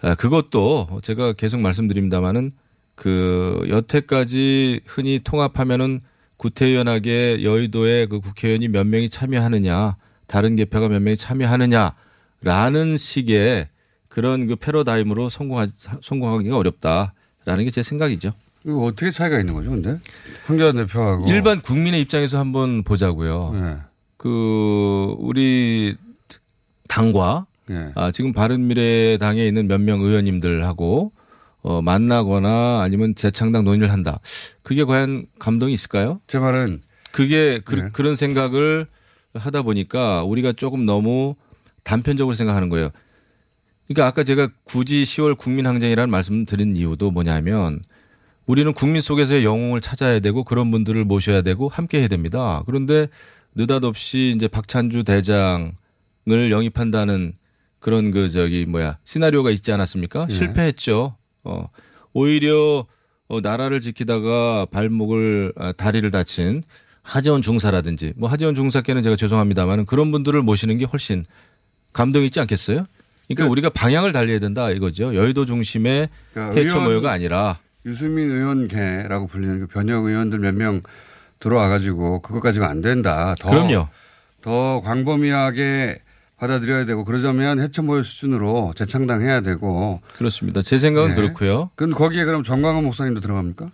아, 0.03 0.15
그것도 0.15 1.01
제가 1.03 1.33
계속 1.35 1.61
말씀드립니다마는 1.61 2.51
그 2.97 3.65
여태까지 3.69 4.81
흔히 4.87 5.21
통합하면은 5.23 6.01
구태의연하게 6.39 7.45
여의도에 7.45 8.07
그 8.07 8.19
국회의원이 8.21 8.69
몇 8.69 8.87
명이 8.87 9.09
참여하느냐 9.11 9.97
다른 10.27 10.57
개표가 10.57 10.89
몇 10.89 11.01
명이 11.01 11.17
참여하느냐라는 11.17 12.97
식의 12.99 13.69
그런 14.09 14.47
그 14.47 14.57
패러다임으로 14.57 15.29
성공하, 15.29 15.67
성공하기가 16.03 16.57
어렵다라는 16.57 17.65
게 17.65 17.71
제 17.71 17.83
생각이죠. 17.83 18.33
이거 18.65 18.81
어떻게 18.85 19.11
차이가 19.11 19.39
있는 19.39 19.55
거죠, 19.55 19.71
근데? 19.71 19.99
황교안 20.47 20.75
대표하고. 20.77 21.29
일반 21.31 21.61
국민의 21.61 22.01
입장에서 22.01 22.39
한번 22.39 22.83
보자고요. 22.83 23.53
네. 23.55 23.77
그 24.17 25.15
우리 25.19 25.97
당과 26.89 27.47
네. 27.69 27.93
아, 27.95 28.11
지금 28.11 28.33
바른미래당에 28.33 29.47
있는 29.47 29.69
몇 29.69 29.81
명 29.81 30.01
의원님들하고 30.01 31.13
어, 31.67 31.83
만나거나 31.83 32.81
아니면 32.81 33.17
재창당 33.17 33.65
논의를 33.65 33.91
한다. 33.91 34.21
그게 34.63 34.85
과연 34.85 35.27
감동이 35.41 35.73
있을까요? 35.73 36.21
제 36.29 36.39
말은 36.39 36.81
그게 37.11 37.61
그, 37.65 37.75
네. 37.75 37.91
런 38.05 38.15
생각을 38.15 38.87
하다 39.35 39.63
보니까 39.63 40.23
우리가 40.23 40.53
조금 40.53 40.87
너무 40.87 41.35
단편적으로 41.83 42.37
생각하는 42.37 42.69
거예요. 42.69 42.91
그러니까 43.89 44.07
아까 44.07 44.23
제가 44.23 44.49
굳이 44.63 45.03
10월 45.03 45.37
국민항쟁이라는 45.37 46.09
말씀을 46.09 46.47
드린 46.47 46.77
이유도 46.77 47.11
뭐냐면 47.11 47.83
우리는 48.47 48.73
국민 48.73 49.01
속에서의 49.01 49.45
영웅을 49.45 49.81
찾아야 49.81 50.21
되고 50.21 50.45
그런 50.45 50.71
분들을 50.71 51.05
모셔야 51.05 51.43
되고 51.43 51.67
함께 51.67 51.99
해야 51.99 52.07
됩니다. 52.07 52.63
그런데 52.67 53.09
느닷없이 53.57 54.35
이제 54.37 54.47
박찬주 54.47 55.03
대장을 55.03 55.73
영입한다는 56.29 57.33
그런 57.81 58.13
그 58.13 58.29
저기 58.29 58.67
뭐야 58.67 58.99
시나리오가 59.03 59.51
있지 59.51 59.73
않았습니까? 59.73 60.29
예. 60.31 60.33
실패했죠. 60.33 61.17
어 61.47 61.69
오히려 62.13 62.87
어, 63.29 63.41
나라를 63.41 63.81
지키다가 63.81 64.67
발목을 64.71 65.53
아, 65.57 65.73
다리를 65.73 66.09
다친 66.11 66.63
하재원 67.03 67.41
중사라든지 67.43 68.13
뭐 68.17 68.29
하재원 68.29 68.55
중사께는 68.55 69.03
제가 69.03 69.17
죄송합니다만은 69.17 69.87
그런 69.87 70.11
분들을 70.13 70.43
모시는 70.43 70.77
게 70.79 70.85
훨씬 70.85 71.25
감동 71.93 72.25
있지 72.25 72.41
않겠어요? 72.41 72.85
그러니까 73.29 73.51
우리가 73.51 73.71
방향을 73.71 74.13
달려야 74.13 74.39
된다 74.39 74.71
이거죠. 74.71 75.15
여의도 75.15 75.45
중심의 75.47 76.09
그러니까 76.35 76.61
의원- 76.61 76.85
모여가 76.85 77.11
아니라 77.13 77.59
유승민 77.85 78.31
의원계라고 78.31 79.27
불리는 79.29 79.61
그 79.61 79.67
변혁 79.69 80.05
의원들 80.05 80.39
몇 80.41 80.55
명 80.55 80.83
들어와 81.39 81.69
가지고 81.69 82.21
그것 82.23 82.41
가지고 82.41 82.65
안 82.65 82.81
된다. 82.83 83.35
더, 83.39 83.51
그럼요. 83.51 83.89
더 84.41 84.81
광범위하게 84.85 86.01
받아들여야 86.39 86.85
되고 86.85 87.05
그러자면 87.05 87.61
해처모여 87.61 88.03
수준으로 88.03 88.75
재창당해야 88.77 89.41
되고. 89.41 90.01
그렇습니다. 90.15 90.61
제 90.63 90.79
생각은 90.79 91.15
그렇고요. 91.15 91.71
그럼 91.75 91.93
거기에 91.93 92.25
그럼 92.25 92.43
정광훈 92.43 92.85
목사님도 92.85 93.21
들어갑니까? 93.21 93.71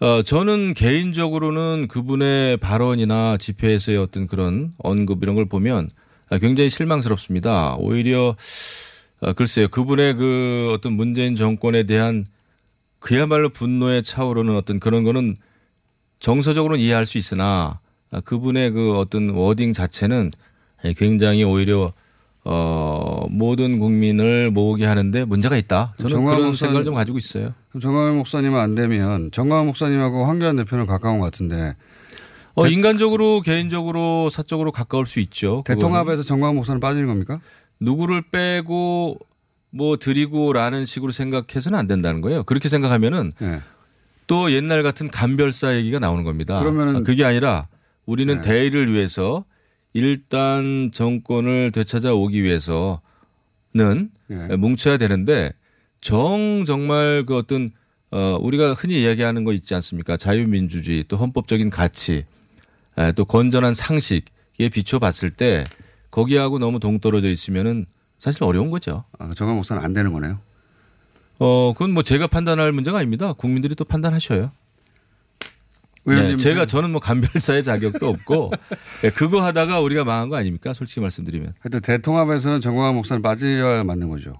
어, 0.00 0.22
저는 0.22 0.74
개인적으로는 0.74 1.88
그분의 1.88 2.56
발언이나 2.58 3.36
집회에서의 3.36 3.98
어떤 3.98 4.26
그런 4.26 4.72
언급 4.78 5.22
이런 5.22 5.34
걸 5.34 5.48
보면 5.48 5.90
아, 6.30 6.38
굉장히 6.38 6.70
실망스럽습니다. 6.70 7.76
오히려 7.78 8.36
아, 9.20 9.32
글쎄요. 9.32 9.68
그분의 9.68 10.14
그 10.14 10.70
어떤 10.74 10.92
문재인 10.92 11.36
정권에 11.36 11.84
대한 11.84 12.26
그야말로 12.98 13.48
분노에 13.50 14.02
차오르는 14.02 14.56
어떤 14.56 14.80
그런 14.80 15.04
거는 15.04 15.36
정서적으로는 16.18 16.82
이해할 16.82 17.06
수 17.06 17.18
있으나 17.18 17.80
아, 18.10 18.20
그분의 18.20 18.72
그 18.72 18.96
어떤 18.96 19.30
워딩 19.30 19.72
자체는 19.72 20.32
굉장히 20.96 21.44
오히려 21.44 21.92
어, 22.44 23.26
모든 23.28 23.78
국민을 23.78 24.50
모으게 24.50 24.86
하는데 24.86 25.24
문제가 25.24 25.56
있다. 25.56 25.94
저는 25.98 26.24
그런 26.24 26.24
목사님- 26.46 26.54
생각을 26.54 26.84
좀 26.84 26.94
가지고 26.94 27.18
있어요. 27.18 27.52
정광훈 27.80 28.16
목사님은 28.16 28.58
안 28.58 28.74
되면 28.74 29.30
정광훈 29.32 29.66
목사님하고 29.66 30.24
황교안 30.24 30.56
대표는 30.56 30.86
가까운 30.86 31.18
것 31.18 31.26
같은데. 31.26 31.74
어, 32.54 32.66
인간적으로 32.66 33.40
개인적으로 33.42 34.30
사적으로 34.30 34.72
가까울 34.72 35.06
수 35.06 35.20
있죠. 35.20 35.62
대통합에서 35.66 36.22
정광훈 36.22 36.56
목사는 36.56 36.80
빠지는 36.80 37.06
겁니까? 37.06 37.40
누구를 37.80 38.22
빼고 38.32 39.18
뭐 39.70 39.96
드리고라는 39.98 40.84
식으로 40.86 41.12
생각해서는 41.12 41.78
안 41.78 41.86
된다는 41.86 42.20
거예요. 42.22 42.42
그렇게 42.44 42.68
생각하면은 42.68 43.30
네. 43.40 43.60
또 44.26 44.50
옛날 44.52 44.82
같은 44.82 45.08
간별사 45.08 45.76
얘기가 45.76 45.98
나오는 45.98 46.24
겁니다. 46.24 46.60
그러면은- 46.62 46.96
아, 46.96 47.00
그게 47.02 47.24
아니라 47.24 47.68
우리는 48.06 48.36
네. 48.36 48.40
대의를 48.40 48.92
위해서 48.92 49.44
일단 49.98 50.90
정권을 50.92 51.72
되찾아 51.72 52.14
오기 52.14 52.42
위해서는 52.42 52.98
네. 54.28 54.56
뭉쳐야 54.56 54.96
되는데 54.96 55.52
정 56.00 56.64
정말 56.66 57.24
그 57.26 57.36
어떤 57.36 57.68
어 58.10 58.38
우리가 58.40 58.74
흔히 58.74 59.02
이야기하는 59.02 59.44
거 59.44 59.52
있지 59.52 59.74
않습니까? 59.74 60.16
자유민주주의 60.16 61.04
또 61.08 61.16
헌법적인 61.16 61.70
가치 61.70 62.24
에, 62.96 63.12
또 63.12 63.24
건전한 63.24 63.74
상식에 63.74 64.68
비춰봤을 64.72 65.30
때 65.30 65.64
거기하고 66.10 66.58
너무 66.58 66.80
동떨어져 66.80 67.28
있으면은 67.28 67.86
사실 68.18 68.44
어려운 68.44 68.70
거죠. 68.70 69.04
아, 69.18 69.26
정광훈 69.34 69.56
목사는 69.56 69.82
안 69.82 69.92
되는 69.92 70.12
거네요. 70.12 70.38
어, 71.38 71.72
그건 71.74 71.92
뭐 71.92 72.02
제가 72.02 72.26
판단할 72.26 72.72
문제가 72.72 72.98
아닙니다. 72.98 73.32
국민들이 73.32 73.74
또 73.74 73.84
판단하셔요. 73.84 74.50
네, 76.08 76.14
의원님 76.14 76.38
제가 76.38 76.66
저는 76.66 76.90
뭐 76.90 77.00
간별사의 77.00 77.64
자격도 77.64 78.08
없고 78.08 78.52
네, 79.02 79.10
그거 79.10 79.42
하다가 79.42 79.80
우리가 79.80 80.04
망한 80.04 80.28
거 80.28 80.36
아닙니까? 80.36 80.72
솔직히 80.72 81.00
말씀드리면. 81.00 81.54
하여튼 81.60 81.80
대통합에서는 81.80 82.60
정광훈 82.60 82.94
목사는 82.96 83.22
빠져야 83.22 83.84
맞는 83.84 84.08
거죠. 84.08 84.34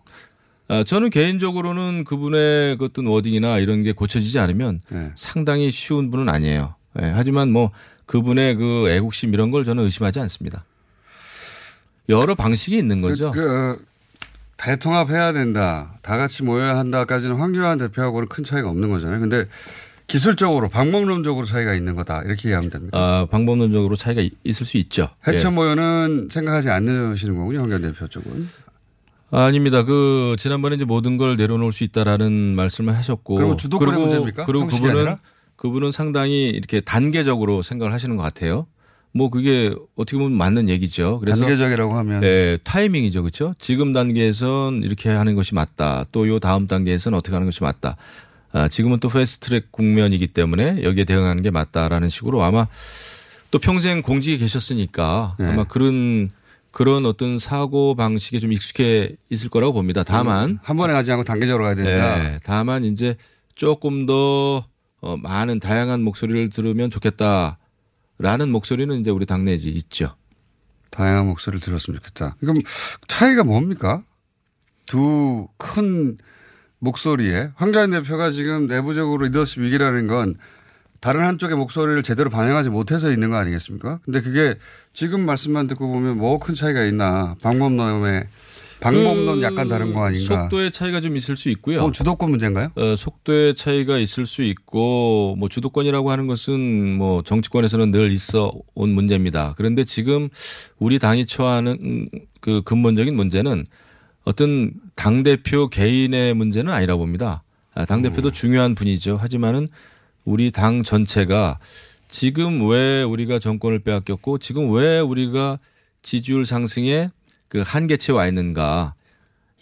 아, 0.68 0.85
저는 0.85 1.11
개인적으로는 1.11 2.04
그분의 2.04 2.76
그 2.76 2.85
어떤 2.85 3.07
워딩이나 3.07 3.59
이런 3.59 3.83
게 3.83 3.92
고쳐지지 3.92 4.38
않으면 4.38 4.83
네. 4.90 5.11
상당히 5.14 5.70
쉬운 5.70 6.11
분은 6.11 6.28
아니에요. 6.28 6.74
예, 7.00 7.07
하지만 7.07 7.50
뭐 7.50 7.70
그분의 8.07 8.57
그 8.57 8.90
애국심 8.90 9.33
이런 9.33 9.50
걸 9.50 9.64
저는 9.64 9.85
의심하지 9.85 10.20
않습니다. 10.20 10.64
여러 12.09 12.35
방식이 12.35 12.76
있는 12.76 13.00
거죠. 13.00 13.31
그, 13.31 13.40
그, 13.40 13.85
대통합해야 14.57 15.33
된다. 15.33 15.94
다 16.02 16.16
같이 16.16 16.42
모여야 16.42 16.76
한다까지는 16.76 17.37
황교안 17.37 17.78
대표하고는 17.78 18.28
큰 18.28 18.44
차이가 18.44 18.68
없는 18.68 18.90
거잖아요. 18.90 19.20
근데 19.20 19.46
기술적으로 20.08 20.68
방법론적으로 20.68 21.46
차이가 21.46 21.74
있는 21.74 21.94
거다. 21.94 22.22
이렇게 22.22 22.48
이해하면 22.48 22.70
됩니다. 22.70 22.98
아, 22.98 23.26
방법론적으로 23.30 23.94
차이가 23.94 24.22
이- 24.22 24.30
있을 24.42 24.64
수 24.66 24.78
있죠. 24.78 25.08
해체 25.26 25.46
예. 25.46 25.50
모여는 25.50 26.28
생각하지 26.30 26.70
않으시는 26.70 27.36
거군요. 27.36 27.60
황교안 27.60 27.82
대표 27.82 28.08
쪽은. 28.08 28.48
아닙니다. 29.30 29.84
그 29.84 30.34
지난번에 30.38 30.76
이제 30.76 30.86
모든 30.86 31.18
걸 31.18 31.36
내려놓을 31.36 31.72
수 31.72 31.84
있다라는 31.84 32.32
말씀을 32.32 32.96
하셨고 32.96 33.34
그러면 33.36 33.58
주도권의 33.58 33.92
그리고- 33.92 34.06
문제입니까? 34.06 34.46
그리고 34.46 34.66
그분은 34.66 34.96
아니라? 34.96 35.18
그분은 35.56 35.92
상당히 35.92 36.48
이렇게 36.48 36.80
단계적으로 36.80 37.60
생각을 37.60 37.92
하시는 37.92 38.16
것 38.16 38.22
같아요. 38.22 38.66
뭐 39.12 39.28
그게 39.28 39.74
어떻게 39.96 40.16
보면 40.16 40.32
맞는 40.38 40.70
얘기죠. 40.70 41.18
그래서 41.20 41.40
단계적이라고 41.40 41.94
하면. 41.98 42.22
예, 42.24 42.58
타이밍이죠, 42.64 43.22
그렇죠? 43.22 43.54
지금 43.58 43.92
단계에선 43.92 44.82
이렇게 44.84 45.10
하는 45.10 45.34
것이 45.34 45.54
맞다. 45.54 46.06
또 46.12 46.26
요 46.28 46.38
다음 46.38 46.66
단계에선 46.66 47.12
어떻게 47.12 47.34
하는 47.34 47.46
것이 47.46 47.62
맞다. 47.62 47.96
아, 48.52 48.68
지금은 48.68 49.00
또 49.00 49.08
패스트트랙 49.08 49.70
국면이기 49.72 50.28
때문에 50.28 50.82
여기에 50.82 51.04
대응하는 51.04 51.42
게 51.42 51.50
맞다라는 51.50 52.08
식으로 52.08 52.42
아마 52.42 52.66
또 53.50 53.58
평생 53.58 54.02
공직에 54.02 54.37
계셨으니까 54.38 55.37
네. 55.38 55.46
아마 55.46 55.64
그런 55.64 56.30
그런 56.70 57.06
어떤 57.06 57.38
사고 57.38 57.94
방식에 57.94 58.38
좀 58.38 58.52
익숙해 58.52 59.16
있을 59.30 59.48
거라고 59.48 59.72
봅니다. 59.72 60.02
다만 60.04 60.58
한 60.62 60.76
번에 60.76 60.92
가지 60.92 61.11
않고 61.11 61.24
단계적으로 61.24 61.64
가야 61.64 61.74
된다. 61.74 62.18
네, 62.18 62.38
다만 62.44 62.84
이제 62.84 63.16
조금 63.54 64.06
더 64.06 64.66
어, 65.00 65.16
많은 65.16 65.61
다양한 65.61 66.02
목소리를 66.02 66.50
들으면 66.50 66.90
좋겠다라는 66.90 68.50
목소리는 68.50 68.98
이제 69.00 69.11
우리 69.11 69.26
당내에 69.26 69.54
있죠. 69.54 70.14
다양한 70.90 71.26
목소리를 71.26 71.61
들었으면 71.61 71.98
좋겠다. 72.00 72.37
그럼 72.40 72.56
차이가 73.06 73.44
뭡니까? 73.44 74.02
두 74.87 75.48
큰 75.58 76.16
목소리에 76.80 77.50
황교안 77.56 77.90
대표가 77.90 78.30
지금 78.30 78.66
내부적으로 78.66 79.24
리더십 79.26 79.62
위기라는 79.62 80.06
건 80.06 80.34
다른 81.00 81.24
한쪽의 81.24 81.56
목소리를 81.56 82.02
제대로 82.02 82.28
반영하지 82.30 82.70
못해서 82.70 83.12
있는 83.12 83.30
거 83.30 83.36
아니겠습니까? 83.36 84.00
근데 84.04 84.20
그게 84.20 84.56
지금 84.92 85.24
말씀만 85.26 85.66
듣고 85.68 85.86
보면 85.88 86.18
뭐 86.18 86.38
큰 86.38 86.54
차이가 86.54 86.84
있나 86.84 87.36
방법론에 87.42 88.28
방법론 88.80 89.36
그 89.36 89.42
약간 89.42 89.68
다른 89.68 89.92
거 89.92 90.04
아닌가? 90.04 90.42
속도의 90.42 90.70
차이가 90.70 91.00
좀 91.00 91.16
있을 91.16 91.36
수 91.36 91.48
있고요. 91.50 91.82
어, 91.82 91.90
주도권 91.90 92.30
문제인가요? 92.30 92.70
어, 92.76 92.94
속도의 92.96 93.54
차이가 93.56 93.98
있을 93.98 94.24
수 94.24 94.42
있고 94.42 95.34
뭐 95.36 95.48
주도권이라고 95.48 96.12
하는 96.12 96.28
것은 96.28 96.96
뭐 96.96 97.22
정치권에서는 97.22 97.90
늘 97.90 98.12
있어 98.12 98.52
온 98.74 98.90
문제입니다. 98.90 99.54
그런데 99.56 99.82
지금 99.84 100.28
우리 100.78 101.00
당이 101.00 101.26
처하는 101.26 101.76
음, 101.82 102.08
그 102.40 102.62
근본적인 102.62 103.16
문제는 103.16 103.64
어떤 104.24 104.72
당 104.94 105.22
대표 105.22 105.68
개인의 105.68 106.35
문제는 106.35 106.72
아니라 106.72 106.96
봅니다. 106.96 107.42
당 107.87 108.02
대표도 108.02 108.33
중요한 108.33 108.74
분이죠. 108.74 109.16
하지만은 109.16 109.66
우리 110.24 110.50
당 110.50 110.83
전체가 110.83 111.59
지금 112.09 112.68
왜 112.68 113.02
우리가 113.02 113.38
정권을 113.38 113.81
빼앗겼고 113.81 114.38
지금 114.38 114.72
왜 114.72 114.98
우리가 115.00 115.59
지지율 116.02 116.44
상승에 116.44 117.09
그 117.48 117.62
한계치에 117.64 118.14
와 118.14 118.26
있는가 118.26 118.94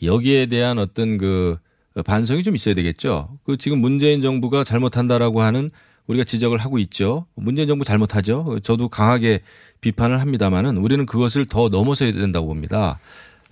여기에 0.03 0.47
대한 0.47 0.79
어떤 0.79 1.19
그 1.19 1.59
반성이 2.05 2.43
좀 2.43 2.55
있어야 2.55 2.75
되겠죠. 2.75 3.39
그 3.45 3.57
지금 3.57 3.81
문재인 3.81 4.23
정부가 4.23 4.65
잘못한다라고 4.65 5.43
하는 5.43 5.71
우리가 6.07 6.25
지적을 6.25 6.59
하고 6.59 6.79
있죠. 6.79 7.27
문재인 7.35 7.69
정부 7.69 7.85
잘못하죠. 7.85 8.61
저도 8.63 8.89
강하게 8.89 9.41
비판을 9.81 10.21
합니다만은 10.21 10.77
우리는 10.77 11.05
그것을 11.07 11.47
더 11.47 11.69
넘어서야 11.69 12.13
된다고 12.13 12.47
봅니다. 12.47 13.01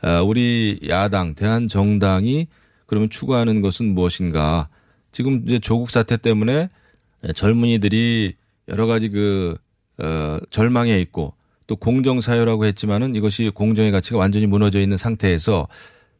아, 0.05 0.20
우리 0.20 0.78
야당 0.86 1.34
대한정당이 1.34 2.48
그러면 2.84 3.09
추구하는 3.09 3.62
것은 3.62 3.94
무엇인가? 3.94 4.68
지금 5.12 5.42
이제 5.46 5.59
조국 5.59 5.88
사태 5.88 6.18
때문에 6.18 6.68
젊은이들이 7.34 8.34
여러 8.68 8.84
가지 8.84 9.09
그 9.09 9.57
어, 9.96 10.38
절망에 10.50 11.00
있고 11.00 11.32
또 11.66 11.76
공정 11.76 12.20
사회라고 12.20 12.66
했지만은 12.66 13.14
이것이 13.14 13.50
공정의 13.55 13.92
가치가 13.92 14.18
완전히 14.18 14.44
무너져 14.44 14.78
있는 14.78 14.98
상태에서 14.98 15.68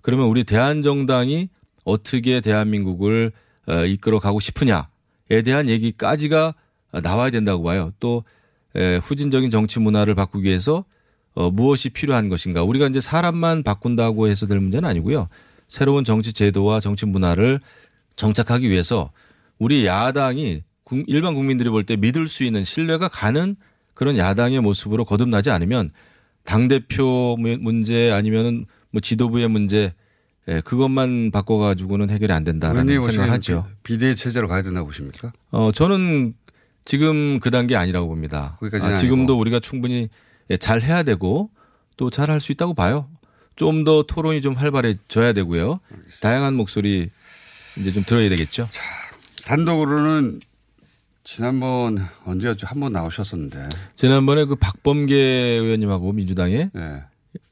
그러면 0.01 0.29
우리 0.29 0.45
대한정당이 0.45 1.51
어떻게 1.85 2.41
대한민국을 2.41 3.33
어, 3.67 3.85
이끌어 3.85 4.19
가고 4.19 4.41
싶으냐에 4.41 5.43
대한 5.45 5.69
얘기까지가 5.69 6.55
나와야 7.03 7.31
된다고 7.31 7.63
봐요. 7.63 7.93
또 8.01 8.25
에, 8.77 8.97
후진적인 8.97 9.51
정치 9.51 9.79
문화를 9.79 10.15
바꾸기 10.15 10.49
위해서 10.49 10.87
어, 11.35 11.51
무엇이 11.51 11.91
필요한 11.91 12.29
것인가. 12.29 12.63
우리가 12.63 12.87
이제 12.87 13.01
사람만 13.01 13.63
바꾼다고 13.63 14.29
해서 14.29 14.47
될 14.47 14.61
문제는 14.61 14.89
아니고요. 14.89 15.29
새로운 15.69 16.05
정치 16.05 16.33
제도와 16.33 16.81
정치 16.81 17.07
문화를 17.07 17.61
정착하기 18.17 18.69
위해서 18.71 19.11
우리 19.59 19.87
야당이 19.87 20.63
국- 20.85 21.05
일반 21.07 21.35
국민들이 21.35 21.71
볼 21.71 21.85
때 21.85 21.97
믿을 21.97 22.29
수 22.29 22.45
있는 22.45 22.65
신뢰가 22.65 23.09
가는 23.09 23.57
그런 23.95 24.17
야당의 24.17 24.61
모습으로 24.61 25.05
거듭나지 25.05 25.51
않으면 25.51 25.91
당 26.45 26.69
대표 26.69 27.37
문제 27.39 28.11
아니면은 28.13 28.67
뭐 28.91 29.01
지도부의 29.01 29.49
문제 29.49 29.93
예, 30.47 30.61
그것만 30.61 31.31
바꿔가지고는 31.31 32.11
해결이 32.11 32.31
안 32.31 32.45
된다라는 32.45 32.85
생각을 33.13 33.33
하죠. 33.33 33.67
비- 33.83 33.95
비대위 33.95 34.15
체제로 34.15 34.47
가야 34.47 34.61
된다고 34.61 34.87
보십니까? 34.87 35.33
어, 35.51 35.73
저는 35.73 36.35
지금 36.85 37.41
그 37.41 37.51
단계 37.51 37.77
아니라고 37.77 38.07
봅니다. 38.09 38.55
아, 38.93 38.95
지금도 38.97 39.39
우리가 39.41 39.59
충분히 39.61 40.01
예, 40.03 40.09
잘 40.61 40.83
해야 40.83 41.03
되고 41.03 41.51
또 41.97 42.11
잘 42.11 42.31
할 42.31 42.41
수 42.41 42.53
있다고 42.53 42.75
봐요. 42.75 43.09
좀 43.57 43.85
더 43.85 44.03
토론이 44.03 44.41
좀 44.43 44.55
활발해져야 44.55 45.33
되고요. 45.33 45.79
다양한 46.21 46.55
목소리 46.55 47.11
이제 47.79 47.93
좀 47.93 48.03
들어야 48.03 48.29
되겠죠. 48.29 48.69
단독으로는 49.45 50.41
지난번 51.23 52.07
언제였죠? 52.25 52.67
한 52.67 52.81
번 52.81 52.93
나오셨었는데. 52.93 53.69
지난번에 53.97 54.45
그 54.45 54.57
박범계 54.57 55.15
의원님하고 55.17 56.13
민주당에 56.13 56.71
네. 56.73 57.03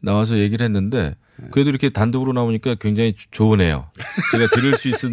나와서 0.01 0.37
얘기를 0.39 0.65
했는데 0.65 1.15
그래도 1.51 1.71
이렇게 1.71 1.89
단독으로 1.89 2.33
나오니까 2.33 2.75
굉장히 2.77 3.15
조- 3.15 3.27
좋으네요. 3.31 3.89
제가 4.33 4.49
드릴 4.49 4.77
수 4.77 4.89
있은 4.89 5.13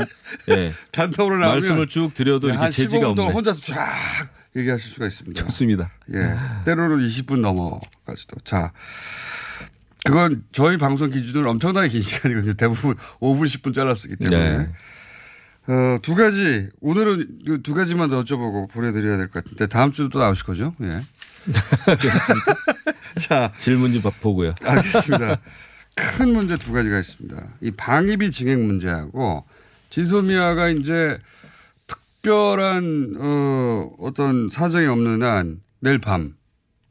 예. 0.49 0.71
단독으로 0.91 1.37
나오면 1.37 1.59
말씀을 1.59 1.87
쭉 1.87 2.13
드려도 2.13 2.47
네, 2.47 2.53
이렇게 2.53 2.63
한 2.63 2.71
재지가 2.71 3.07
15분 3.07 3.15
동안 3.15 3.19
없네. 3.27 3.33
혼자서 3.33 3.61
쫙 3.61 4.29
얘기하실 4.55 4.89
수가 4.89 5.07
있습니다. 5.07 5.41
좋습니다. 5.43 5.91
예. 6.13 6.35
때로는 6.65 6.97
20분 7.05 7.39
넘어가지도. 7.41 8.37
자. 8.43 8.71
그건 10.05 10.43
저희 10.51 10.77
방송 10.77 11.09
기준으로 11.11 11.49
엄청나게 11.51 11.89
긴 11.89 12.01
시간이거든요. 12.01 12.53
대부분 12.53 12.95
5분, 13.19 13.43
10분 13.45 13.73
잘랐기 13.73 14.15
때문에. 14.15 14.57
네. 14.57 14.71
어, 15.67 15.99
두 16.01 16.15
가지, 16.15 16.69
오늘은 16.81 17.39
그 17.45 17.61
두 17.61 17.73
가지만 17.75 18.09
더 18.09 18.23
여쭤보고 18.23 18.71
보내드려야 18.71 19.17
될 19.17 19.27
것 19.27 19.43
같은데 19.43 19.67
다음 19.67 19.91
주도 19.91 20.09
또 20.09 20.19
나오실 20.19 20.45
거죠? 20.45 20.73
예. 20.81 21.03
자. 23.19 23.51
질문 23.59 23.93
좀 23.93 24.01
보고요. 24.21 24.53
알겠습니다. 24.63 25.37
큰 25.95 26.33
문제 26.33 26.57
두 26.57 26.71
가지가 26.71 26.97
있습니다. 26.99 27.43
이 27.61 27.71
방위비 27.71 28.31
증액 28.31 28.57
문제하고 28.59 29.45
지소미아가 29.89 30.69
이제 30.69 31.19
특별한 32.21 33.15
어 33.17 33.91
어떤 33.99 34.49
사정이 34.49 34.87
없는 34.87 35.23
한 35.23 35.61
내일 35.79 35.99
밤 35.99 36.35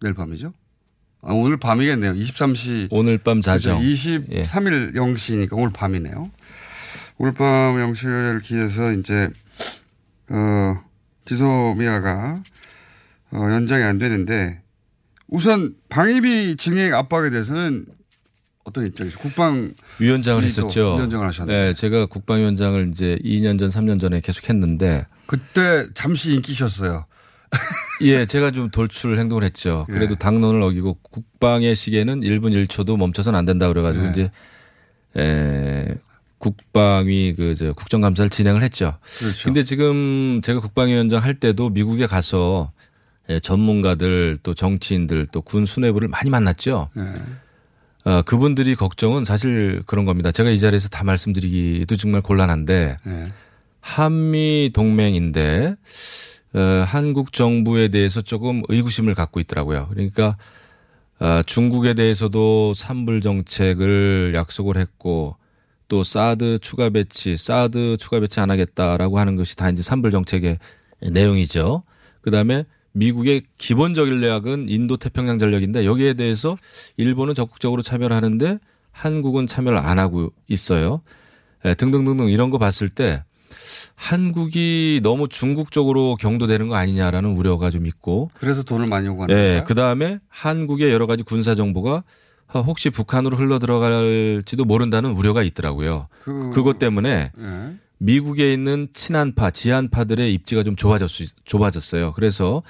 내일 0.01 0.15
밤이죠? 0.15 0.53
아, 1.21 1.33
오늘 1.33 1.57
밤이겠네요. 1.57 2.15
23시 2.15 2.89
오늘 2.91 3.19
밤 3.19 3.41
자정. 3.41 3.81
23일 3.81 4.95
0시니까 4.95 5.53
오늘 5.53 5.73
밤이네요. 5.73 6.31
오늘 7.19 7.35
밤 7.35 7.75
0시를 7.75 8.43
기해서 8.43 8.93
이제 8.93 9.29
어 10.31 10.81
지소미아가 11.25 12.43
어 13.33 13.39
연장이 13.51 13.83
안 13.83 13.99
되는데 13.99 14.63
우선 15.27 15.75
방위비 15.89 16.57
증액 16.57 16.95
압박에 16.95 17.31
대해서는 17.31 17.87
어떤 18.69 18.87
입장이죠? 18.87 19.19
국방 19.19 19.73
위원장을 19.99 20.43
했었죠. 20.43 20.95
위원장을 20.97 21.27
하셨는데 21.27 21.65
네, 21.69 21.73
제가 21.75 22.07
국방위원장을 22.07 22.89
이제 22.91 23.19
2년 23.25 23.59
전, 23.59 23.69
3년 23.69 24.01
전에 24.01 24.21
계속 24.21 24.49
했는데 24.49 25.07
그때 25.27 25.87
잠시 25.95 26.35
인기셨어요. 26.35 27.07
예, 28.03 28.27
제가 28.27 28.51
좀 28.51 28.71
돌출 28.71 29.19
행동을 29.19 29.43
했죠. 29.43 29.87
예. 29.89 29.93
그래도 29.93 30.15
당론을 30.17 30.61
어기고 30.63 30.99
국방의 31.03 31.75
시계는 31.75 32.21
1분 32.21 32.53
1초도 32.67 32.97
멈춰서는 32.99 33.39
안 33.39 33.45
된다 33.47 33.69
그래가지고 33.69 34.05
예. 34.07 34.11
이제 34.11 34.29
에, 35.17 35.95
국방위 36.39 37.35
그저 37.35 37.73
국정감사를 37.73 38.29
진행을 38.31 38.63
했죠. 38.63 38.99
그렇죠. 39.19 39.45
근데 39.47 39.63
지금 39.63 40.41
제가 40.43 40.61
국방위원장 40.61 41.23
할 41.23 41.35
때도 41.35 41.71
미국에 41.71 42.07
가서 42.07 42.71
예, 43.31 43.41
전문가들 43.41 44.39
또 44.43 44.55
정치인들 44.55 45.27
또 45.33 45.41
군 45.41 45.65
수뇌부를 45.65 46.09
많이 46.09 46.31
만났죠. 46.31 46.91
네. 46.95 47.03
어, 48.05 48.23
그분들이 48.23 48.75
걱정은 48.75 49.25
사실 49.25 49.83
그런 49.87 50.05
겁니다. 50.05 50.33
제가 50.33 50.51
이 50.51 50.59
자리에서 50.59 50.89
다 50.89 51.05
말씀드리기도 51.05 51.97
정말 51.97 52.23
곤란한데 52.23 52.97
네. 53.05 53.33
한미 53.81 54.71
동맹인데 54.73 55.77
어, 56.55 56.61
한국 56.87 57.33
정부에 57.33 57.89
대해서 57.89 58.23
조금 58.23 58.63
의구심을 58.69 59.15
갖고 59.15 59.41
있더라고요. 59.41 59.89
그러니까 59.91 60.37
어, 61.21 61.43
중국에 61.45 61.95
대해서도 61.95 62.75
삼불 62.75 63.21
정책을 63.21 64.33
약속을 64.35 64.77
했고 64.77 65.37
또 65.89 66.05
사드 66.05 66.59
추가 66.61 66.91
배치, 66.91 67.37
사드 67.37 67.97
추가 67.99 68.21
배치 68.21 68.41
안 68.41 68.51
하겠다라고 68.51 69.19
하는 69.19 69.37
것이 69.37 69.57
다 69.57 69.71
이제 69.71 69.83
삼불 69.83 70.11
정책의 70.11 70.59
내용이죠. 71.11 71.83
그 72.21 72.31
다음에 72.31 72.65
미국의 72.93 73.43
기본 73.59 73.95
전략은 73.95 74.69
인도 74.69 74.97
태평양 74.97 75.39
전략인데 75.39 75.85
여기에 75.85 76.15
대해서 76.15 76.57
일본은 76.97 77.35
적극적으로 77.35 77.83
참여를 77.83 78.15
하는데 78.17 78.59
한국은 78.93 79.47
참여를 79.47 79.79
안 79.79 79.99
하고 79.99 80.33
있어요. 80.49 81.03
예, 81.65 81.75
등등등등 81.75 82.29
이런 82.29 82.51
거 82.51 82.59
봤을 82.59 82.89
때 82.89 83.23
한국이 83.95 85.01
너무 85.03 85.29
중국 85.29 85.71
쪽으로 85.73 86.17
경도되는 86.17 86.69
거 86.69 86.77
아니냐라는 86.77 87.31
우려가 87.37 87.71
좀 87.71 87.87
있고 87.87 88.31
그래서 88.35 88.63
돈을 88.63 88.87
많이 88.87 89.07
요구하는 89.07 89.35
예, 89.35 89.39
거예요. 89.41 89.65
그 89.65 89.75
다음에 89.75 90.19
한국의 90.29 90.91
여러 90.93 91.07
가지 91.07 91.23
군사 91.23 91.55
정보가 91.55 92.05
혹시 92.55 92.91
북한으로 92.91 93.37
흘러 93.37 93.59
들어갈지도 93.59 94.65
모른다는 94.65 95.11
우려가 95.13 95.43
있더라고요. 95.43 96.09
그- 96.25 96.51
그것 96.51 96.79
때문에 96.79 97.33
예. 97.39 97.77
미국에 97.99 98.53
있는 98.53 98.89
친한파, 98.93 99.51
지한파들의 99.51 100.33
입지가 100.35 100.63
좀 100.63 100.77
좁아졌, 100.77 101.11
좁아졌어요. 101.45 102.13
그래서 102.15 102.63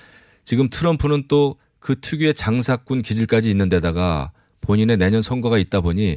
지금 0.44 0.68
트럼프는 0.68 1.28
또 1.28 1.56
그 1.80 1.98
특유의 2.00 2.34
장사꾼 2.34 3.02
기질까지 3.02 3.50
있는 3.50 3.68
데다가 3.68 4.32
본인의 4.60 4.96
내년 4.96 5.22
선거가 5.22 5.58
있다 5.58 5.80
보니 5.80 6.16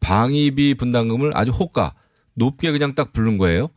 방위비 0.00 0.74
분담금을 0.74 1.36
아주 1.36 1.50
호가 1.50 1.94
높게 2.34 2.72
그냥 2.72 2.94
딱 2.94 3.12
부른 3.12 3.38
거예요. 3.38 3.68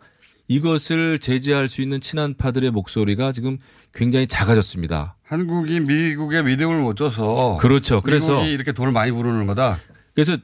이것을 0.48 1.20
제재할 1.20 1.70
수 1.70 1.82
있는 1.82 2.00
친한파들의 2.00 2.72
목소리가 2.72 3.32
지금 3.32 3.58
굉장히 3.94 4.28
작아졌습니다. 4.28 5.18
한국이 5.24 5.80
미국의 5.80 6.44
믿음을 6.44 6.82
못 6.82 6.96
줘서 6.96 7.58
그렇죠. 7.60 8.02
그래서 8.02 8.36
미국이 8.36 8.52
이렇게 8.54 8.72
돈을 8.72 8.92
많이 8.92 9.12
부르는 9.12 9.48
거다. 9.48 9.80
그래서 10.14 10.38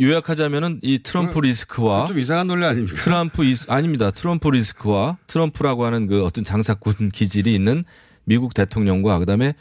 요약하자면은 0.00 0.80
이 0.82 1.00
트럼프 1.00 1.40
리스크와 1.40 2.06
좀 2.06 2.18
이상한 2.18 2.46
논리 2.46 2.64
아닙니까? 2.64 2.96
트럼프 3.02 3.44
이 3.44 3.56
아닙니다. 3.68 4.10
트럼프 4.12 4.48
리스크와 4.48 5.16
트럼프라고 5.26 5.84
하는 5.84 6.06
그 6.06 6.24
어떤 6.24 6.44
장사꾼 6.44 7.10
기질이 7.12 7.52
있는 7.52 7.82
미국 8.24 8.54
대통령과 8.54 9.18
그다음에 9.18 9.54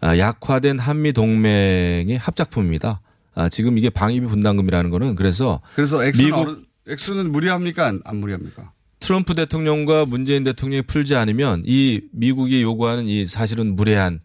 아, 0.00 0.18
약화된 0.18 0.78
한미 0.78 1.12
동맹의 1.12 2.18
합작품입니다. 2.18 3.00
아, 3.34 3.48
지금 3.48 3.78
이게 3.78 3.88
방위비 3.88 4.26
분담금이라는 4.26 4.90
거는 4.90 5.14
그래서 5.14 5.60
그래서 5.76 6.04
엑스는, 6.04 6.26
미국 6.26 7.30
무리합니까? 7.30 7.86
안, 7.86 8.00
안 8.04 8.16
무리합니까? 8.16 8.72
트럼프 8.98 9.34
대통령과 9.34 10.06
문재인 10.06 10.42
대통령이 10.42 10.82
풀지 10.82 11.14
않으면 11.14 11.62
이 11.64 12.00
미국이 12.10 12.62
요구하는 12.62 13.06
이 13.06 13.26
사실은 13.26 13.76
무례한 13.76 14.18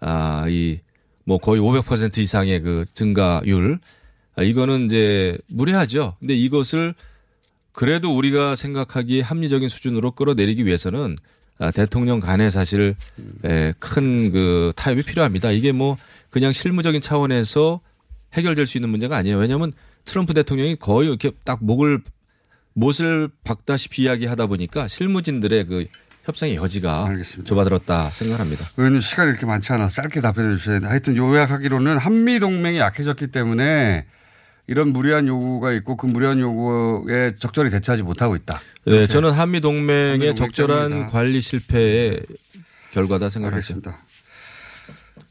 아, 0.00 0.44
이 0.48 0.80
뭐 1.28 1.36
거의 1.36 1.60
500% 1.60 2.16
이상의 2.16 2.62
그 2.62 2.86
증가율 2.94 3.74
아, 3.74 3.97
이거는 4.42 4.86
이제 4.86 5.38
무례하죠. 5.48 6.16
근데 6.20 6.34
이것을 6.34 6.94
그래도 7.72 8.16
우리가 8.16 8.56
생각하기에 8.56 9.20
합리적인 9.20 9.68
수준으로 9.68 10.12
끌어내리기 10.12 10.66
위해서는 10.66 11.16
아, 11.60 11.70
대통령 11.70 12.20
간에 12.20 12.50
사실 12.50 12.94
큰 13.78 14.30
그 14.32 14.72
타협이 14.76 15.02
필요합니다. 15.02 15.50
이게 15.50 15.72
뭐 15.72 15.96
그냥 16.30 16.52
실무적인 16.52 17.00
차원에서 17.00 17.80
해결될 18.34 18.66
수 18.66 18.78
있는 18.78 18.90
문제가 18.90 19.16
아니에요. 19.16 19.38
왜냐하면 19.38 19.72
트럼프 20.04 20.34
대통령이 20.34 20.76
거의 20.76 21.08
이렇게 21.08 21.32
딱 21.44 21.58
목을 21.64 22.00
못을 22.74 23.28
박다시피 23.44 24.02
이야기하다 24.02 24.46
보니까 24.46 24.86
실무진들의 24.88 25.66
그 25.66 25.86
협상의 26.24 26.56
여지가 26.56 27.08
좁아들었다 27.44 28.06
생각합니다. 28.10 28.66
의원님 28.76 29.00
시간이 29.00 29.30
이렇게 29.30 29.46
많지 29.46 29.72
않아 29.72 29.88
짧게 29.88 30.20
답변해 30.20 30.54
주셔야 30.56 30.74
되는데 30.74 30.88
하여튼 30.90 31.16
요약하기로는 31.16 31.96
한미 31.98 32.38
동맹이 32.38 32.78
약해졌기 32.78 33.28
때문에 33.28 34.04
이런 34.68 34.92
무리한 34.92 35.26
요구가 35.26 35.72
있고 35.72 35.96
그 35.96 36.06
무리한 36.06 36.38
요구에 36.40 37.32
적절히 37.38 37.70
대처하지 37.70 38.02
못하고 38.02 38.36
있다. 38.36 38.60
네, 38.84 39.06
저는 39.06 39.32
한미 39.32 39.60
동맹의 39.60 40.36
적절한 40.36 40.90
때문이다. 40.90 41.10
관리 41.10 41.40
실패의 41.40 42.20
결과다 42.92 43.30
생각하죠. 43.30 43.80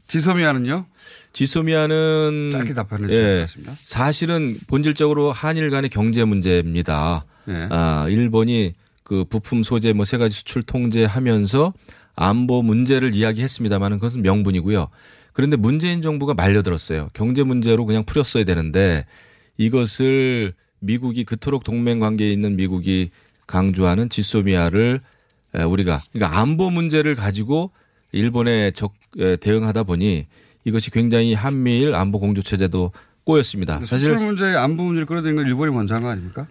지소미아는요? 0.08 0.86
지소미아는 1.32 2.50
짧게 2.52 2.72
주셔야 2.72 3.10
예, 3.10 3.34
되겠습니다. 3.36 3.74
사실은 3.84 4.58
본질적으로 4.66 5.30
한일 5.30 5.70
간의 5.70 5.90
경제 5.90 6.24
문제입니다. 6.24 7.24
네. 7.44 7.68
아, 7.70 8.06
일본이 8.08 8.74
그 9.04 9.24
부품 9.24 9.62
소재 9.62 9.92
뭐 9.92 10.04
세 10.04 10.18
가지 10.18 10.34
수출 10.34 10.62
통제하면서 10.62 11.72
안보 12.16 12.62
문제를 12.62 13.14
이야기했습니다만은 13.14 13.98
그것은 13.98 14.22
명분이고요. 14.22 14.88
그런데 15.32 15.56
문재인 15.56 16.02
정부가 16.02 16.34
말려들었어요. 16.34 17.08
경제 17.12 17.44
문제로 17.44 17.86
그냥 17.86 18.04
풀었어야 18.04 18.42
되는데 18.44 19.06
이것을 19.58 20.54
미국이 20.80 21.24
그토록 21.24 21.64
동맹 21.64 22.00
관계에 22.00 22.30
있는 22.30 22.56
미국이 22.56 23.10
강조하는 23.46 24.08
지소미아를 24.08 25.00
에, 25.54 25.62
우리가 25.62 26.00
그러니까 26.12 26.40
안보 26.40 26.70
문제를 26.70 27.14
가지고 27.14 27.70
일본에 28.12 28.70
적 28.70 28.94
에, 29.18 29.36
대응하다 29.36 29.82
보니 29.84 30.26
이것이 30.64 30.90
굉장히 30.90 31.34
한미일 31.34 31.94
안보 31.94 32.18
공조 32.20 32.42
체제도 32.42 32.92
꼬였습니다. 33.24 33.78
사실 33.84 34.10
수출 34.10 34.18
문제, 34.24 34.44
안보 34.54 34.84
문제를 34.84 35.06
끌어들인 35.06 35.36
건 35.36 35.46
일본이 35.46 35.72
먼저 35.72 35.94
한 35.94 36.02
거 36.02 36.08
아닙니까? 36.08 36.46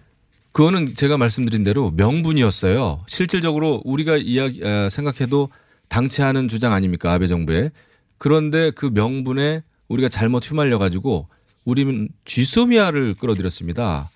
그거는 0.52 0.94
제가 0.94 1.18
말씀드린 1.18 1.62
대로 1.64 1.90
명분이었어요. 1.92 3.04
실질적으로 3.06 3.80
우리가 3.84 4.16
이야기 4.16 4.60
에, 4.62 4.88
생각해도 4.90 5.48
당치하는 5.88 6.48
주장 6.48 6.72
아닙니까 6.74 7.12
아베 7.12 7.26
정부에 7.26 7.70
그런데 8.18 8.70
그 8.72 8.90
명분에 8.92 9.62
우리가 9.88 10.08
잘못 10.08 10.48
휘말려 10.50 10.78
가지고 10.78 11.28
우리는 11.68 12.08
쥐소미아를 12.24 13.14
끌어들였습니다. 13.16 14.08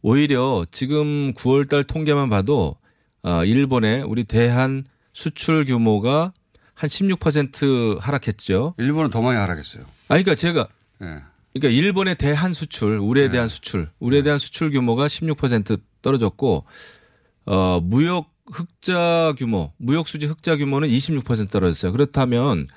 오히려 0.00 0.64
지금 0.70 1.34
9월달 1.34 1.84
통계만 1.84 2.30
봐도 2.30 2.76
아, 3.24 3.44
일본에 3.44 4.00
우리 4.02 4.22
대한 4.22 4.84
수출 5.12 5.64
규모가 5.64 6.32
한 6.72 6.88
16% 6.88 7.98
하락했죠. 7.98 8.74
일본은 8.78 9.10
더 9.10 9.22
많이 9.22 9.36
하락했어요. 9.36 9.82
아, 9.82 10.14
그러니까 10.14 10.36
제가 10.36 10.68
예. 11.02 11.06
그러니까 11.52 11.80
일본의 11.82 12.14
대한 12.14 12.54
수출, 12.54 12.98
우리에 12.98 13.28
대한 13.28 13.48
수출, 13.48 13.88
우리에 13.98 14.22
대한 14.22 14.38
수출 14.38 14.70
규모가 14.70 15.08
16% 15.08 15.80
떨어졌고 16.02 16.64
어 17.46 17.80
무역 17.82 18.30
흑자 18.46 19.34
규모, 19.36 19.72
무역 19.78 20.06
수지 20.06 20.26
흑자 20.26 20.56
규모는 20.56 20.88
26% 20.88 21.50
떨어졌어요. 21.50 21.90
그렇다면 21.90 22.68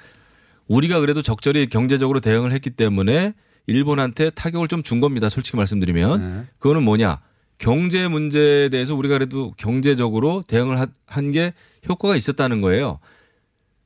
우리가 0.67 1.01
그래도 1.01 1.21
적절히 1.21 1.67
경제적으로 1.67 2.19
대응을 2.19 2.51
했기 2.51 2.71
때문에 2.71 3.36
일본한테 3.68 4.30
타격을 4.32 4.68
좀 4.68 4.84
준 4.84 4.99
겁니다. 4.99 5.30
솔직히 5.30 5.57
말씀드리면 5.57 6.20
네. 6.22 6.43
그거는 6.59 6.84
뭐냐? 6.84 7.20
경제 7.57 8.07
문제에 8.07 8.70
대해서 8.70 8.93
우리가 8.95 9.16
그래도 9.16 9.53
경제적으로 9.57 10.41
대응을 10.47 10.78
한 11.05 11.32
게 11.32 11.53
효과가 11.88 12.16
있었다는 12.16 12.61
거예요. 12.61 12.99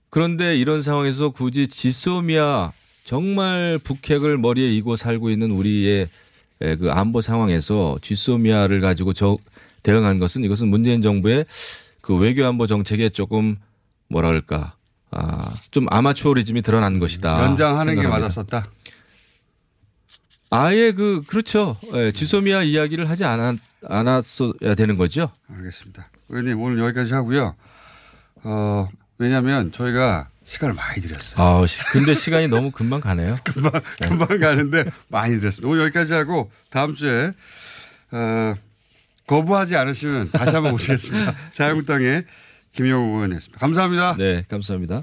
그런데 0.10 0.56
이런 0.58 0.82
상황에서 0.82 1.30
굳이 1.30 1.68
지소미아 1.68 2.72
정말 3.04 3.80
북핵을 3.84 4.38
머리에 4.38 4.70
이고 4.72 4.96
살고 4.96 5.30
있는 5.30 5.52
우리의 5.52 6.08
에, 6.62 6.76
그 6.78 6.90
안보 6.92 7.22
상황에서 7.22 8.00
지소미아를 8.02 8.82
가지고 8.82 9.14
저 9.14 9.38
대응한 9.84 10.20
것은 10.20 10.44
이것은 10.44 10.68
문재인 10.70 11.02
정부의 11.02 11.46
그 12.02 12.16
외교 12.18 12.46
안보 12.46 12.66
정책에 12.68 13.10
조금 13.10 13.58
그럴까 14.14 14.74
아, 15.12 15.54
좀 15.72 15.86
아마추어리즘이 15.90 16.62
드러난 16.62 17.00
것이다. 17.00 17.44
연장하는 17.46 17.96
게 17.96 18.02
생각합니다. 18.02 18.10
맞았었다. 18.20 18.66
아예 20.50 20.92
그 20.94 21.24
그렇죠. 21.28 21.78
예, 21.94 22.12
지소미아 22.12 22.64
이야기를 22.64 23.10
하지 23.10 23.26
않았, 23.26 23.58
않았어야 23.86 24.76
되는 24.78 24.98
거죠. 24.98 25.30
알겠습니다. 25.54 26.10
의원님 26.30 26.62
오늘 26.62 26.80
여기까지 26.84 27.14
하고요. 27.14 27.56
어, 28.44 28.88
왜냐하면 29.18 29.72
저희가 29.72 30.30
시간을 30.44 30.76
많이 30.76 31.02
드렸어요. 31.02 31.42
아, 31.44 31.68
시- 31.68 31.84
근데 31.92 32.14
시간이 32.14 32.48
너무 32.48 32.72
금방 32.72 33.02
가네요. 33.02 33.38
금방, 33.44 33.82
금방 34.02 34.40
가는데 34.40 34.86
많이 35.10 35.38
드렸습니다. 35.40 35.68
오늘 35.68 35.84
여기까지 35.84 36.14
하고 36.14 36.50
다음 36.70 36.94
주에 36.94 37.32
어, 38.12 38.56
거부하지 39.28 39.76
않으시면 39.76 40.32
다시 40.32 40.54
한번 40.56 40.72
모시겠습니다. 40.72 41.36
자유한국당의 41.52 42.24
김영우 42.72 43.16
의원이었습니다. 43.16 43.60
감사합니다. 43.60 44.16
네, 44.18 44.46
감사합니다. 44.48 45.02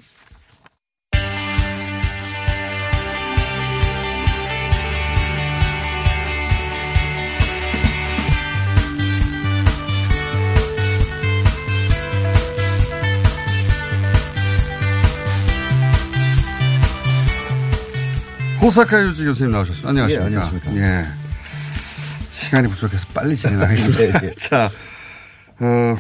호사카 18.64 19.02
유지 19.04 19.26
교수님 19.26 19.50
나오셨습니다. 19.52 19.90
안녕하십니까. 19.90 20.22
예, 20.22 20.26
안녕하십니까. 20.26 20.76
예. 20.76 21.06
시간이 22.30 22.66
부족해서 22.68 23.06
빨리 23.12 23.36
진행하겠습니다. 23.36 24.20
네, 24.20 24.26
네. 24.26 24.32
자, 24.38 24.70
어, 25.60 25.96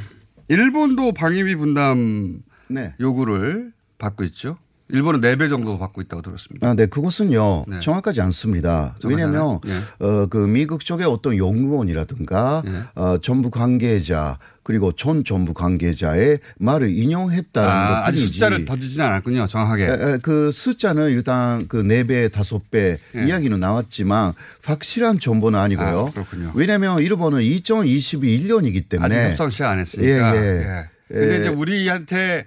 일본도 0.48 1.12
방위비 1.12 1.56
분담 1.56 2.38
네. 2.68 2.94
요구를 2.98 3.70
받고 3.98 4.24
있죠. 4.24 4.56
일본은 4.90 5.20
4배 5.20 5.48
정도 5.48 5.78
받고 5.78 6.02
있다고 6.02 6.20
들었습니다. 6.22 6.68
아, 6.68 6.74
네, 6.74 6.86
그것은요 6.86 7.64
네. 7.66 7.80
정확하지 7.80 8.20
않습니다. 8.20 8.96
왜냐하면 9.04 9.40
않아요? 9.40 9.60
어, 9.98 10.26
그 10.26 10.36
미국 10.38 10.84
쪽의 10.84 11.06
어떤 11.06 11.38
연구원이라든가 11.38 12.62
네. 12.64 12.80
어, 12.94 13.18
정부 13.18 13.50
관계자 13.50 14.38
그리고 14.62 14.92
전 14.92 15.24
정부 15.24 15.54
관계자의 15.54 16.38
말을 16.58 16.90
인용했다는 16.90 17.68
아, 17.68 17.88
것 17.88 17.94
아직 18.08 18.18
뿐이지. 18.18 18.32
숫자를 18.32 18.64
던지진 18.64 19.02
않았군요. 19.02 19.46
정확하게. 19.46 19.84
에, 19.84 19.88
에, 19.88 20.18
그 20.22 20.52
숫자는 20.52 21.10
일단 21.10 21.66
그네 21.68 22.04
배, 22.04 22.28
다섯 22.28 22.70
배 22.70 22.98
예. 23.16 23.26
이야기는 23.26 23.58
나왔지만 23.60 24.32
확실한 24.64 25.18
정보는 25.18 25.58
아니고요. 25.58 26.06
아, 26.08 26.10
그렇군요. 26.10 26.52
왜냐하면 26.54 27.00
일본은 27.00 27.40
2021년이기 27.40 28.88
때문에 28.88 29.16
아직 29.16 29.30
협상 29.30 29.50
시작 29.50 29.70
안 29.70 29.78
했으니까. 29.78 30.36
예, 30.36 30.40
예. 30.40 30.58
예. 30.60 30.84
근데 31.14 31.34
예. 31.34 31.40
이제 31.40 31.48
우리한테 31.50 32.46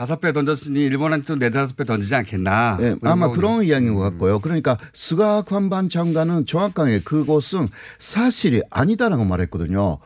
다섯 0.00 0.18
배 0.18 0.32
던졌으니 0.32 0.80
일본한테 0.80 1.26
또 1.26 1.34
네다섯 1.34 1.76
배 1.76 1.84
던지지 1.84 2.14
않겠나. 2.14 2.78
이런 2.80 2.98
아마. 3.02 3.28
그런 3.28 3.62
이야기인 3.62 3.92
것 3.92 4.00
같고요. 4.00 4.38
그러니까 4.38 4.78
스가 4.94 5.42
관반 5.42 5.90
장관은 5.90 6.46
정확하게 6.46 7.00
그것은 7.00 7.68
사실이 7.98 8.62
아니다라고 8.70 9.26
말했거든요. 9.26 9.98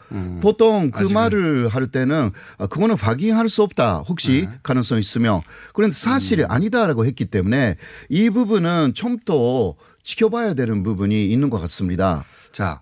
보통 0.42 0.90
그 0.90 0.98
음. 0.98 1.00
아직은. 1.02 1.14
말을 1.14 1.68
할 1.68 1.86
때는 1.86 2.30
아, 2.58 2.66
그거는 2.66 2.96
확인할 2.98 3.48
수 3.48 3.62
없다. 3.62 3.98
혹시 3.98 4.48
네. 4.50 4.58
가능성 4.64 4.98
있으면. 4.98 5.42
그런데 5.72 5.94
사실이 5.94 6.42
음. 6.42 6.50
아니다라고 6.50 7.06
했기 7.06 7.24
때문에 7.26 7.76
이 8.08 8.30
부분은 8.30 8.94
좀더 8.94 9.76
지켜봐야 10.02 10.54
되는 10.54 10.82
부분이 10.82 11.26
있는 11.26 11.50
것 11.50 11.60
같습니다. 11.60 12.24
자, 12.50 12.80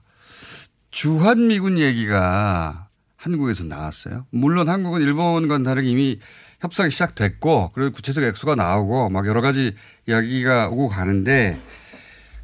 주한미군 0.90 1.76
얘기가 1.76 2.88
한국에서 3.16 3.64
나왔어요. 3.64 4.26
물론 4.30 4.70
한국은 4.70 5.02
일본과는 5.02 5.62
다르게 5.62 5.88
이미 5.90 6.18
협상이 6.62 6.90
시작됐고, 6.90 7.72
그리고 7.74 7.90
구체적 7.92 8.22
액수가 8.22 8.54
나오고, 8.54 9.10
막 9.10 9.26
여러 9.26 9.40
가지 9.40 9.74
이야기가 10.08 10.68
오고 10.68 10.88
가는데, 10.88 11.58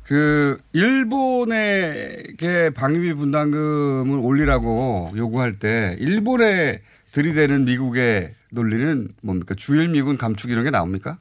그, 0.02 0.58
일본에게 0.72 2.70
방위비 2.74 3.14
분담금을 3.14 4.18
올리라고 4.18 5.12
요구할 5.16 5.60
때, 5.60 5.96
일본에 6.00 6.82
들이대는 7.12 7.64
미국의 7.64 8.34
논리는 8.50 9.08
뭡니까? 9.22 9.54
주일 9.56 9.88
미군 9.88 10.18
감축 10.18 10.50
이런 10.50 10.64
게 10.64 10.70
나옵니까? 10.70 11.18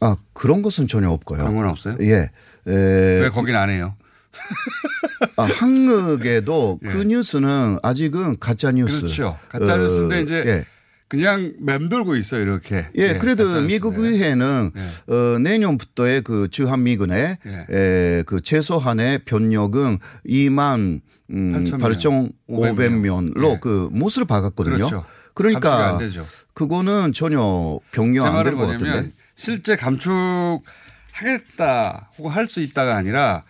아, 0.00 0.16
그런 0.34 0.60
것은 0.60 0.86
전혀 0.86 1.08
없고요. 1.08 1.38
그런 1.38 1.56
건 1.56 1.66
없어요? 1.66 1.96
예. 2.00 2.30
에, 2.66 3.20
왜 3.22 3.30
거긴 3.30 3.56
안 3.56 3.70
해요? 3.70 3.94
아, 5.36 5.44
한국에도 5.44 6.78
그 6.84 7.04
뉴스는 7.04 7.78
아직은 7.82 8.38
가짜 8.38 8.70
뉴스. 8.72 9.00
그렇죠. 9.00 9.38
가짜 9.48 9.76
뉴스인데 9.76 10.16
어, 10.16 10.20
이제 10.20 10.44
예. 10.46 10.64
그냥 11.08 11.54
맴돌고 11.60 12.16
있어요, 12.16 12.40
이렇게. 12.42 12.86
예, 12.96 13.18
그래도 13.18 13.48
가짜 13.48 13.60
미국 13.60 13.94
뉴스인데. 13.94 14.16
의회는 14.24 14.72
어, 15.08 15.38
내년부터의 15.38 16.22
그 16.22 16.48
주한미군의 16.50 17.38
예. 17.46 17.66
에, 17.70 18.22
그 18.26 18.40
최소한의 18.40 19.20
변력은 19.24 19.98
2만 20.26 21.00
음, 21.30 21.52
8,000 21.52 21.78
명, 21.78 22.30
8,500명으로 22.48 23.52
예. 23.52 23.58
그 23.60 23.88
못을 23.92 24.24
박았거든요. 24.24 24.76
그렇죠. 24.76 25.04
러니 25.36 25.54
감축이 25.54 25.60
까안 25.60 25.98
되죠. 25.98 26.26
그거는 26.54 27.12
전혀 27.12 27.78
병려 27.90 28.22
제안 28.22 28.34
말은 28.34 28.52
될것 28.56 28.78
같은데. 28.78 29.12
실제 29.34 29.74
감축하겠다 29.76 30.62
혹은 32.18 32.30
할 32.30 32.48
수 32.48 32.60
있다가 32.60 32.96
아니라 32.96 33.44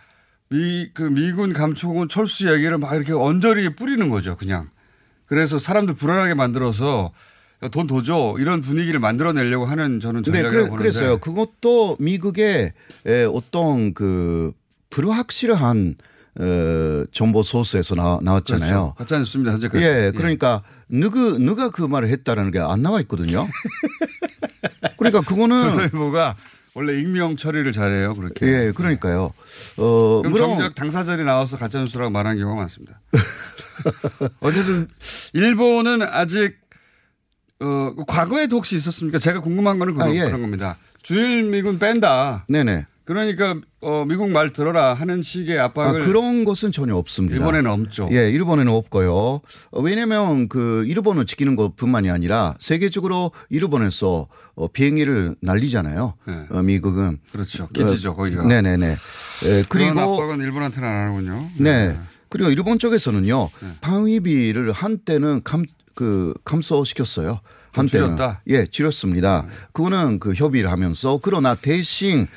미, 0.49 0.89
그 0.93 1.03
미군 1.03 1.53
감축 1.53 1.89
혹은 1.89 2.07
철수 2.09 2.47
이야기를 2.47 2.77
막 2.79 2.93
이렇게 2.95 3.13
언저리에 3.13 3.69
뿌리는 3.75 4.09
거죠, 4.09 4.35
그냥. 4.35 4.69
그래서 5.25 5.57
사람들 5.59 5.95
불안하게 5.95 6.33
만들어서 6.35 7.11
돈더줘 7.69 8.35
이런 8.39 8.61
분위기를 8.61 8.99
만들어내려고 8.99 9.65
하는 9.65 9.99
저는 9.99 10.23
네, 10.23 10.31
전략이라고 10.31 10.51
그래, 10.57 10.69
보는데. 10.69 10.83
그래서요. 10.91 11.17
그것도 11.17 11.97
미국의 11.99 12.73
에, 13.07 13.23
어떤 13.25 13.93
그 13.93 14.51
불확실한 14.89 15.95
어, 16.37 17.03
정보 17.13 17.43
소스에서 17.43 17.95
나, 17.95 18.19
나왔잖아요. 18.21 18.69
그렇죠. 18.69 18.93
가짜 18.97 19.17
뉴스입니다, 19.17 19.53
현재까지. 19.53 19.83
예, 19.85 20.11
그러니까 20.15 20.63
누구 20.89 21.37
누가 21.39 21.69
그 21.69 21.81
말을 21.81 22.09
했다라는 22.09 22.51
게 22.51 22.59
안 22.59 22.81
나와 22.81 22.99
있거든요. 23.01 23.47
그러니까 24.97 25.21
그거는 25.21 25.57
조선일보가 25.63 26.35
원래 26.73 26.99
익명 26.99 27.37
처리를 27.37 27.71
잘해요, 27.71 28.15
그렇게. 28.15 28.45
예, 28.47 28.71
그러니까요. 28.73 29.33
어, 29.77 30.17
그럼 30.21 30.31
물론 30.33 30.49
정작 30.49 30.75
당사자들이 30.75 31.25
나와서 31.25 31.57
가짜 31.57 31.79
뉴스라고 31.79 32.09
말하는 32.11 32.37
경우가 32.39 32.59
많습니다. 32.61 32.99
어쨌든 34.41 34.87
일본은 35.33 36.01
아직 36.01 36.57
어, 37.61 37.93
과거에도 38.07 38.57
혹시 38.57 38.75
있었습니까? 38.75 39.19
제가 39.19 39.39
궁금한 39.41 39.79
거는 39.79 39.93
그런, 39.93 40.09
아, 40.09 40.13
예. 40.13 40.25
그런 40.25 40.41
겁니다. 40.41 40.77
주일 41.01 41.43
미군 41.43 41.79
뺀다. 41.79 42.45
네네. 42.49 42.85
그러니까 43.05 43.55
어, 43.81 44.03
미국 44.07 44.29
말 44.31 44.51
들어라 44.51 44.95
하는 44.95 45.21
식의 45.21 45.59
아, 45.59 45.65
압박을 45.65 46.01
그런 46.01 46.43
것은 46.43 46.71
전혀 46.71 46.95
없습니다. 46.95 47.35
일본에는 47.35 47.69
없죠. 47.69 48.09
예, 48.11 48.31
일본에는 48.31 48.71
없고요. 48.73 49.13
어, 49.13 49.81
왜냐면 49.81 50.49
그 50.49 50.83
일본을 50.87 51.25
지키는 51.27 51.55
것뿐만이 51.55 52.09
아니라 52.09 52.55
세계적으로 52.59 53.31
일본에서 53.49 54.27
어, 54.55 54.67
비행기를 54.67 55.35
날리잖아요. 55.39 56.15
네. 56.27 56.45
어, 56.49 56.63
미국은 56.63 57.19
그렇죠. 57.31 57.67
기지죠, 57.69 58.11
어, 58.11 58.15
거기가. 58.15 58.43
네네네. 58.47 58.87
에, 58.87 59.63
그리고 59.69 59.99
압박은 59.99 60.41
일본한테는 60.41 60.89
안 60.89 60.95
하는군요. 60.95 61.49
네. 61.59 61.95
그리고 62.29 62.49
일본 62.49 62.79
쪽에서는요. 62.79 63.49
네. 63.61 63.67
방위비를 63.81 64.71
한때는 64.71 65.41
감, 65.43 65.63
그 65.95 66.33
감소시켰어요. 66.43 67.39
한때는. 67.71 68.15
줄였다? 68.15 68.41
예, 68.47 68.65
줄였습니다. 68.65 69.45
그거는 69.73 70.19
그 70.19 70.33
협의를 70.33 70.71
하면서 70.71 71.19
그러나 71.21 71.55
대신 71.55 72.27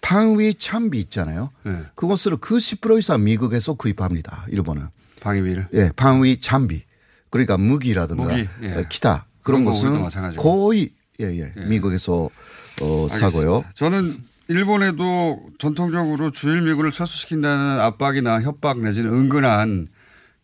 방위 0.00 0.54
참비 0.54 0.98
있잖아요. 1.00 1.50
네. 1.64 1.82
그것을 1.94 2.36
그 2.38 2.56
10% 2.56 2.98
이상 2.98 3.22
미국에서 3.22 3.74
구입합니다. 3.74 4.44
일본은. 4.48 4.86
방위비를. 5.20 5.68
예, 5.74 5.90
방위 5.96 6.40
장비. 6.40 6.82
그러니까 7.30 7.58
무기라든가 7.58 8.24
무기, 8.24 8.48
예. 8.62 8.74
어, 8.74 8.84
기타 8.88 9.26
그런 9.42 9.64
그런 9.64 10.02
것은. 10.02 10.36
거의 10.36 10.90
예, 11.20 11.26
예, 11.26 11.52
미국에서 11.66 12.30
어, 12.80 13.08
사고요. 13.10 13.56
알겠습니다. 13.56 13.70
저는 13.74 14.18
일본에도 14.48 15.40
전통적으로 15.58 16.30
주일 16.30 16.62
미군을 16.62 16.90
철수시킨다는 16.90 17.80
압박이나 17.80 18.40
협박 18.40 18.80
내지는 18.80 19.12
은근한 19.12 19.88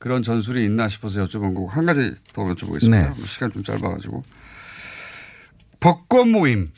그런 0.04 0.22
전술이 0.22 0.62
있나 0.66 0.86
싶어서 0.86 1.24
여쭤본 1.24 1.54
거고 1.54 1.66
한 1.66 1.86
가지 1.86 2.14
더 2.34 2.44
여쭤보겠습니다. 2.44 2.90
네. 2.90 3.08
뭐 3.16 3.24
시간 3.24 3.50
좀 3.50 3.64
짧아가지고 3.64 4.22
복권 5.80 6.30
모임. 6.30 6.70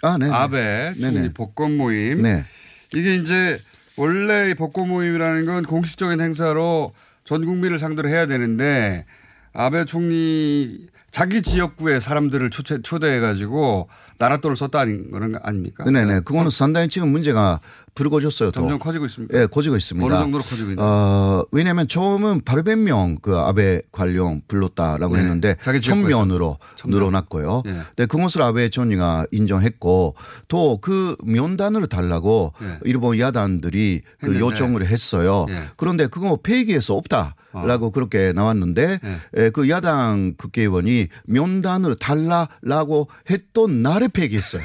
아, 0.00 0.16
네. 0.18 0.30
아베 0.30 0.94
총리. 0.98 1.30
복권 1.34 1.76
모임. 1.76 2.22
네. 2.22 2.46
이게 2.94 3.16
이제 3.16 3.60
원래 3.96 4.48
이 4.48 4.54
복권 4.54 4.88
모임이라는 4.88 5.44
건 5.44 5.64
공식적인 5.64 6.22
행사로 6.22 6.94
전 7.24 7.44
국민을 7.44 7.78
상대로 7.78 8.08
해야 8.08 8.24
되는데 8.24 9.04
아베 9.52 9.84
총리 9.84 10.86
자기 11.10 11.42
지역구의 11.42 12.00
사람들을 12.00 12.48
초대, 12.48 12.80
초대해가지고 12.80 13.90
나라돈을 14.20 14.56
썼다는 14.56 15.10
거는 15.10 15.34
아닙니까? 15.42 15.82
네네. 15.84 16.20
그거는 16.20 16.50
상당히 16.50 16.88
지금 16.88 17.08
문제가 17.10 17.60
불거졌어요. 17.94 18.50
또. 18.52 18.60
점점 18.60 18.78
커지고 18.78 19.06
있습니다. 19.06 19.36
예, 19.36 19.46
커지고 19.46 19.76
있습니다. 19.76 20.06
어느 20.06 20.22
정도로 20.22 20.44
커지고 20.44 20.70
있나요? 20.70 20.86
어, 20.86 21.44
왜냐하면 21.50 21.88
처음은 21.88 22.42
800명 22.42 23.20
그 23.22 23.36
아베 23.36 23.80
관련 23.90 24.42
불렀다라고 24.46 25.16
네. 25.16 25.22
했는데 25.22 25.56
자기 25.62 25.80
지역구에서. 25.80 26.08
천면으로 26.18 26.58
천명. 26.76 26.98
늘어났고요. 27.00 27.62
예. 27.66 27.80
네, 27.96 28.06
그것을 28.06 28.42
아베 28.42 28.68
총리가 28.68 29.26
인정했고 29.32 30.14
또 30.48 30.78
그 30.80 31.16
면단을 31.24 31.86
달라고 31.88 32.52
예. 32.62 32.78
일본 32.84 33.18
야단들이 33.18 34.02
그. 34.20 34.38
요청을 34.38 34.86
했어요. 34.86 35.46
예. 35.48 35.62
그런데 35.76 36.06
그거 36.06 36.38
폐기해서 36.42 36.94
없다라고 36.94 37.90
그렇게 37.90 38.32
나왔는데 38.32 38.98
예. 39.36 39.44
에, 39.46 39.50
그 39.50 39.68
야당 39.68 40.34
국회의원이 40.38 41.08
면단을 41.24 41.96
달라라고 41.96 43.08
했던 43.30 43.82
날에 43.82 44.08
폐기했어요. 44.10 44.62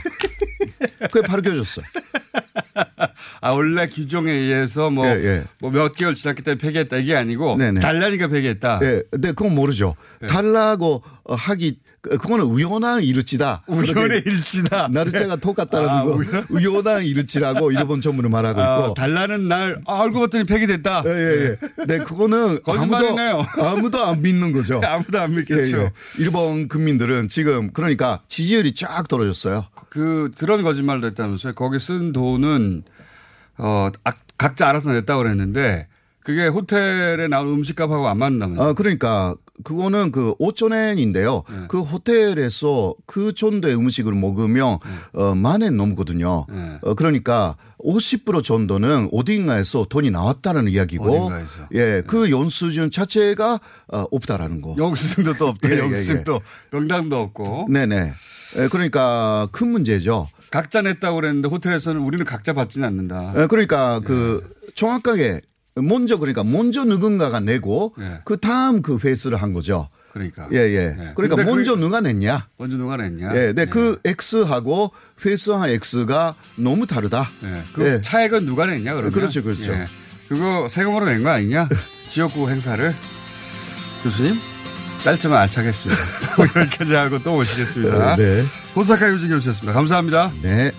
그게 1.12 1.26
바로 1.28 1.42
껴졌어요. 1.42 1.86
아, 3.42 3.52
원래 3.52 3.88
규정에 3.88 4.32
의해서 4.32 4.90
뭐, 4.90 5.06
예, 5.08 5.12
예. 5.24 5.44
뭐몇 5.60 5.96
개월 5.96 6.16
지났기 6.16 6.42
때문에 6.44 6.60
폐기했다 6.60 6.98
이게 6.98 7.16
아니고 7.16 7.58
네네. 7.58 7.82
달라니까 7.82 8.28
폐기했다. 8.28 8.80
예, 8.84 9.04
근데 9.12 9.30
그건 9.34 9.54
모르죠. 9.56 9.96
달라고 10.28 11.04
어, 11.26 11.36
하기 11.36 11.80
그- 12.02 12.18
그거는 12.20 12.46
우연한 12.46 13.02
일치다. 13.02 13.64
우연의 13.68 14.22
일치다. 14.26 14.90
날짜가 14.90 15.38
똑같다라는 15.38 15.90
아, 15.90 16.04
거 16.04 16.20
우연 16.52 16.86
한 16.88 17.04
일치라고 17.04 17.72
일본 17.72 18.00
전문을 18.00 18.30
말하고 18.30 18.62
아, 18.62 18.80
있고. 18.86 18.94
달라는 18.94 19.48
날 19.48 19.82
아, 19.88 20.04
알고 20.04 20.20
봤더니 20.22 20.46
폐기됐다. 20.46 21.04
예, 21.08 21.10
예, 21.10 21.46
예. 21.80 21.86
네, 21.88 21.98
그거는 22.00 22.62
거짓말이네요. 22.64 23.40
아무도 23.58 23.66
아무도 23.66 24.06
안 24.06 24.22
믿는 24.22 24.52
거죠. 24.54 24.82
아무도 24.84 25.20
안 25.20 25.34
믿겠죠. 25.36 25.78
예, 25.78 25.82
예. 25.84 25.92
일본 26.20 26.68
국민들은 26.68 27.28
지금 27.28 27.72
그러니까 27.74 28.22
지지율이 28.28 28.76
쫙 28.76 29.08
떨어졌어요. 29.08 29.66
그 29.90 30.30
그런 30.38 30.62
거짓말도 30.62 31.08
했다면서요. 31.08 31.54
거기 31.54 31.80
쓴 31.80 32.12
돈은 32.14 32.45
어 33.58 33.90
아, 34.04 34.14
각자 34.38 34.68
알아서 34.68 34.92
냈다고 34.92 35.24
그랬는데 35.24 35.88
그게 36.26 36.48
호텔에 36.48 37.28
나온 37.28 37.48
음식값하고 37.50 38.08
안 38.08 38.18
맞는다면서요. 38.18 38.68
아, 38.70 38.74
그러니까 38.74 39.36
그거는 39.64 40.12
그 40.12 40.34
5천엔인데요. 40.40 41.44
네. 41.50 41.66
그 41.70 41.82
호텔에서 41.82 42.96
그 43.06 43.34
정도의 43.34 43.76
음식을 43.76 44.14
먹으면 44.14 44.80
어, 45.14 45.36
만엔 45.36 45.78
넘거든요. 45.78 46.46
네. 46.50 46.80
어, 46.82 46.96
그러니까 46.96 47.56
50% 47.80 48.44
정도는 48.44 49.10
어딘가에서 49.14 49.86
돈이 49.88 50.10
나왔다는 50.12 50.68
이야기고, 50.68 51.06
어딘가에서. 51.06 51.68
예, 51.76 52.02
그 52.06 52.32
연수준 52.32 52.90
자체가 52.92 53.60
어, 53.94 54.06
없다라는 54.12 54.62
거. 54.62 54.76
영수증도 54.78 55.36
또 55.36 55.48
없다. 55.50 55.70
예, 55.72 55.76
예, 55.76 55.80
영수증도 55.80 56.42
명당도 56.72 57.18
없고. 57.22 57.68
네네. 57.70 58.14
예, 58.58 58.68
그러니까 58.70 59.48
큰 59.52 59.70
문제죠. 59.70 60.28
각자 60.52 60.82
냈다고 60.82 61.16
그랬는데 61.18 61.48
호텔에서는 61.50 62.02
우리는 62.02 62.26
각자 62.26 62.54
받지는 62.54 62.88
않는다. 62.88 63.34
예, 63.38 63.48
그러니까 63.48 64.00
그 64.02 64.48
정확하게 64.76 65.42
먼저 65.76 66.18
그러니까 66.18 66.44
먼저 66.44 66.84
누군가가 66.86 67.40
내고 67.40 67.94
예. 68.00 68.20
그 68.24 68.38
다음 68.38 68.82
그 68.82 68.98
회수를 69.04 69.42
한 69.42 69.54
거죠. 69.54 69.90
그러니까. 70.14 70.48
예, 70.54 70.58
예. 70.60 70.96
네. 70.98 71.12
그러니까 71.14 71.36
근데 71.36 71.44
먼저 71.44 71.76
누가 71.76 72.00
냈냐? 72.00 72.48
먼저 72.58 72.78
누가 72.78 72.96
냈냐? 72.96 73.36
예, 73.36 73.52
네, 73.54 73.66
그 73.66 74.00
X하고 74.06 74.92
회수한 75.26 75.70
X가 75.70 76.36
너무 76.56 76.88
다르다. 76.88 77.30
예. 77.44 77.64
그 77.74 77.86
예. 77.86 78.02
차액은 78.02 78.46
누가 78.46 78.66
냈냐 78.66 78.94
그러면? 78.94 79.12
그렇죠, 79.12 79.44
그렇죠. 79.44 79.74
예. 79.74 79.86
그거 80.30 80.68
세금으로 80.70 81.06
낸 81.06 81.22
거 81.24 81.30
아니냐? 81.32 81.68
지역구 82.08 82.50
행사를 82.50 82.96
교수님 84.04 84.36
짧지만 85.04 85.40
알차게 85.44 85.68
했습니다. 85.70 86.02
여기까지 86.62 86.96
하고 86.96 87.20
또 87.20 87.36
오시겠습니다. 87.38 88.16
네. 88.16 88.44
호사카 88.76 89.08
유지 89.10 89.28
교수였습니다. 89.28 89.74
감사합니다. 89.74 90.32
네. 90.42 90.72